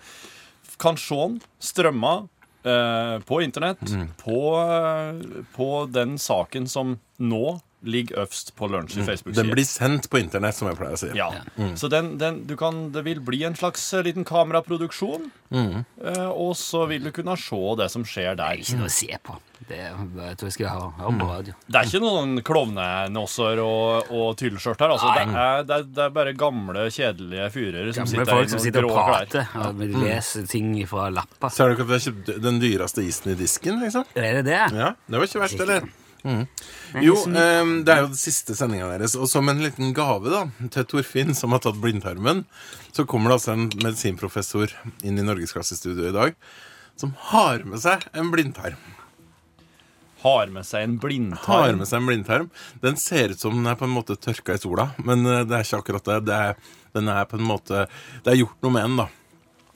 kan 0.79 0.99
se 0.99 1.17
den 1.17 1.39
strømma 1.63 2.13
uh, 2.23 3.17
på 3.27 3.41
internett 3.43 3.83
på, 4.21 4.39
uh, 4.55 5.43
på 5.55 5.71
den 5.91 6.17
saken 6.21 6.69
som 6.71 6.97
nå 7.19 7.59
ligger 7.85 8.19
øverst 8.25 8.51
på 8.59 8.67
lunsj 8.67 8.97
i 8.97 8.99
Den 8.99 9.07
Facebook-sida. 9.07 9.53
blir 9.53 9.65
sendt 9.67 10.09
på 10.11 10.19
internett, 10.19 10.55
som 10.57 10.67
jeg 10.67 10.77
pleier 10.79 10.97
å 10.97 10.99
si. 10.99 11.11
Ja. 11.15 11.29
Så 11.79 11.87
den, 11.91 12.17
den, 12.19 12.41
du 12.49 12.55
kan, 12.59 12.89
det 12.91 13.05
vil 13.05 13.21
bli 13.23 13.43
en 13.47 13.55
slags 13.55 13.85
eh, 13.93 14.03
liten 14.03 14.25
kameraproduksjon. 14.27 15.29
Mm. 15.49 15.79
og 16.37 16.51
så 16.53 16.83
vil 16.85 17.07
du 17.07 17.09
kunne 17.09 17.33
se 17.41 17.57
det 17.79 17.87
som 17.89 18.03
skjer 18.05 18.35
Det 18.35 18.37
der. 18.37 18.51
er 18.53 18.59
ikke 18.61 18.75
noe 18.77 18.85
å 18.85 18.93
se 18.93 19.15
på. 19.25 19.37
Det 19.69 19.79
jeg 19.79 20.35
tror 20.37 20.45
jeg 20.45 20.53
skal 20.53 20.67
ha, 20.69 20.89
ha 20.99 21.13
på 21.17 21.25
radio. 21.29 21.53
Det 21.65 21.79
er 21.79 21.87
ikke 21.89 22.01
noen 22.03 22.35
klovnenosser 22.45 23.61
og, 23.63 24.11
og 24.13 24.35
tyllskjørt 24.39 24.83
her. 24.85 24.93
Altså. 24.93 25.09
Det, 25.15 25.23
er, 25.25 25.63
det, 25.65 25.79
er, 25.79 25.87
det 25.97 26.03
er 26.05 26.13
bare 26.19 26.33
gamle, 26.37 26.85
kjedelige 26.93 27.47
fyrer 27.55 27.89
som 27.95 28.05
Gamle 28.05 28.13
sitter 28.13 28.31
folk 28.35 28.53
som 28.53 28.61
sitter 28.63 28.87
og 28.89 28.93
prater 28.93 29.49
klær. 29.49 29.71
og 29.73 29.97
leser 30.05 30.45
ting 30.53 30.69
fra 30.89 31.07
lapper. 31.17 31.49
Ser 31.55 31.73
dere 31.73 31.87
at 31.87 31.95
jeg 31.97 32.05
kjøpte 32.09 32.37
den 32.45 32.61
dyreste 32.61 33.05
isen 33.09 33.33
i 33.33 33.37
disken, 33.39 33.81
liksom? 33.83 34.05
Er 34.19 34.39
det 34.39 34.45
det? 34.51 34.61
Ja, 34.77 34.93
det 35.09 35.17
var 35.23 35.27
ikke 35.31 35.43
verst, 35.47 35.65
eller? 35.65 35.89
Mm. 36.23 36.45
Jo, 37.05 37.15
um, 37.25 37.75
det 37.85 37.93
er 37.93 38.01
jo 38.03 38.09
den 38.11 38.19
siste 38.19 38.55
sendinga 38.57 38.89
deres. 38.91 39.15
Og 39.15 39.29
som 39.31 39.47
en 39.51 39.61
liten 39.63 39.93
gave 39.95 40.31
da 40.33 40.45
til 40.73 40.87
Torfinn, 40.89 41.35
som 41.37 41.55
har 41.55 41.63
tatt 41.63 41.79
blindtarmen, 41.79 42.45
så 42.91 43.05
kommer 43.07 43.31
det 43.31 43.39
altså 43.39 43.55
en 43.55 43.69
medisinprofessor 43.79 44.73
inn 45.07 45.21
i 45.21 45.25
Norgesklassestudio 45.25 46.09
i 46.09 46.15
dag 46.15 46.35
som 46.99 47.13
har 47.31 47.63
med 47.67 47.79
seg 47.79 48.03
en 48.17 48.31
blindtarm. 48.33 48.79
Har 50.19 50.49
med 50.51 50.67
seg 50.67 50.83
en 50.83 50.97
blindtarm. 50.99 51.45
Har 51.47 51.77
med 51.79 51.87
seg 51.87 52.01
en 52.01 52.09
blindtarm. 52.09 52.49
Den 52.83 52.99
ser 52.99 53.31
ut 53.31 53.39
som 53.39 53.55
den 53.55 53.69
er 53.71 53.77
på 53.79 53.87
en 53.87 53.95
måte 53.95 54.17
tørka 54.19 54.57
i 54.57 54.59
sola, 54.59 54.89
men 55.07 55.23
eh, 55.23 55.45
det 55.47 55.55
er 55.55 55.63
ikke 55.63 55.79
akkurat 55.79 56.09
det. 56.09 56.17
det 56.27 56.39
er, 56.49 56.59
den 56.97 57.07
er 57.13 57.29
på 57.29 57.37
en 57.37 57.45
måte 57.45 57.85
Det 58.25 58.33
er 58.33 58.41
gjort 58.41 58.59
noe 58.65 58.75
med 58.75 58.87
den, 58.87 58.99
da. 58.99 59.07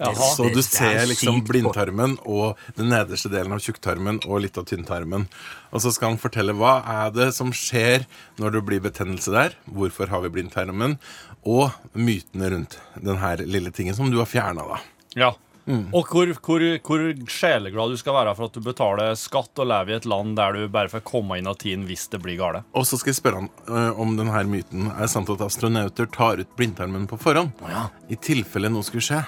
Jaha. 0.02 0.30
Så 0.34 0.48
du 0.50 0.58
er 0.58 0.66
ser 0.66 1.04
liksom 1.06 1.44
blindtarmen 1.46 2.16
og 2.26 2.60
den 2.78 2.90
nederste 2.92 3.30
delen 3.32 3.54
av 3.54 3.62
tjukktarmen 3.62 4.24
og 4.26 4.42
litt 4.46 4.58
av 4.58 4.66
tynntarmen. 4.70 5.28
Og 5.70 5.84
så 5.84 5.94
skal 5.94 6.14
han 6.14 6.22
fortelle 6.22 6.56
hva 6.58 6.80
er 7.06 7.14
det 7.14 7.30
som 7.38 7.54
skjer 7.54 8.08
når 8.42 8.58
det 8.58 8.64
blir 8.68 8.84
betennelse 8.84 9.34
der, 9.34 9.58
hvorfor 9.70 10.10
har 10.10 10.26
vi 10.26 10.34
blindtarmen, 10.34 10.98
og 11.46 11.70
mytene 11.94 12.50
rundt 12.56 12.80
den 12.98 13.22
her 13.22 13.46
lille 13.46 13.74
tingen 13.76 13.96
som 13.98 14.10
du 14.10 14.18
har 14.22 14.30
fjerna, 14.30 14.66
da. 14.74 14.82
Ja. 15.20 15.34
Og 15.68 16.10
hvor, 16.12 16.32
hvor, 16.44 16.64
hvor 16.84 17.04
sjeleglad 17.32 17.94
du 17.94 18.00
skal 18.00 18.18
være 18.18 18.34
for 18.36 18.50
at 18.50 18.58
du 18.58 18.64
betaler 18.66 19.14
skatt 19.20 19.62
og 19.64 19.70
lever 19.72 19.94
i 19.94 19.98
et 20.02 20.08
land 20.10 20.36
der 20.40 20.58
du 20.58 20.66
bare 20.72 20.92
får 20.92 21.06
komme 21.08 21.40
inn 21.40 21.48
av 21.50 21.60
tiden 21.62 21.86
hvis 21.88 22.10
det 22.12 22.20
blir 22.24 22.38
gale. 22.40 22.64
Og 22.76 22.88
så 22.90 23.00
skal 23.00 23.14
jeg 23.14 23.22
spørre 23.22 23.44
han 23.44 23.52
uh, 23.70 24.02
om 24.02 24.18
denne 24.20 24.44
myten. 24.50 24.90
Er 24.92 25.06
det 25.06 25.14
sant 25.14 25.32
at 25.32 25.44
astronauter 25.46 26.10
tar 26.12 26.42
ut 26.44 26.58
blindtarmen 26.60 27.08
på 27.10 27.20
forhånd? 27.22 27.54
Ja 27.70 27.88
I 28.12 28.20
tilfelle 28.20 28.72
noe 28.72 28.84
skulle 28.86 29.06
skje. 29.06 29.22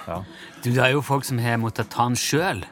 Du, 0.63 0.69
det 0.71 0.81
er 0.81 0.95
jo 0.95 1.05
folk 1.05 1.27
som 1.27 1.39
har 1.41 1.59
måttet 1.61 1.91
ta 1.93 2.09
den 2.09 2.19
sjøl. 2.19 2.65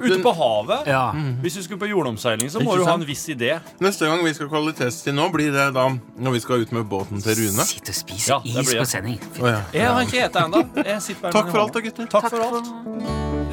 Ute 0.00 0.18
på 0.22 0.32
havet, 0.34 0.86
Ja. 0.86 1.12
hvis 1.42 1.54
du 1.54 1.62
skulle 1.62 1.78
på 1.78 1.86
jordomseiling, 1.88 2.50
så 2.50 2.58
må 2.60 2.72
Ikke 2.74 2.78
du 2.78 2.84
ha 2.84 2.90
sant? 2.92 3.02
en 3.02 3.08
viss 3.08 3.28
idé. 3.28 3.60
Neste 3.80 4.06
gang 4.06 4.24
vi 4.24 4.32
skal 4.34 4.48
kvalitetstid 4.48 5.14
nå, 5.14 5.30
blir 5.32 5.52
det 5.52 5.72
da 5.74 5.88
når 6.18 6.32
vi 6.32 6.40
skal 6.40 6.60
ut 6.64 6.72
med 6.72 6.84
båten 6.90 7.22
til 7.22 7.34
Rune. 7.38 7.64
Sitt 7.64 7.88
og 7.88 7.94
spis 7.94 8.28
Ja, 8.28 8.38
det 8.44 8.56
is 8.56 8.70
blir 8.72 8.80
på 8.80 8.86
sending. 8.86 9.18
Å, 9.40 9.46
ja. 9.46 9.60
Jeg 9.72 9.86
har 9.86 10.00
ikke 10.02 10.30
spist 10.30 11.24
ennå. 11.24 11.32
Takk 11.32 11.50
for 11.50 11.58
alt 11.60 11.72
da, 11.72 11.80
gutter. 11.80 12.06
Takk 12.06 12.30
for 12.30 12.40
alt. 12.40 12.66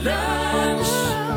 Lunsj, 0.02 1.31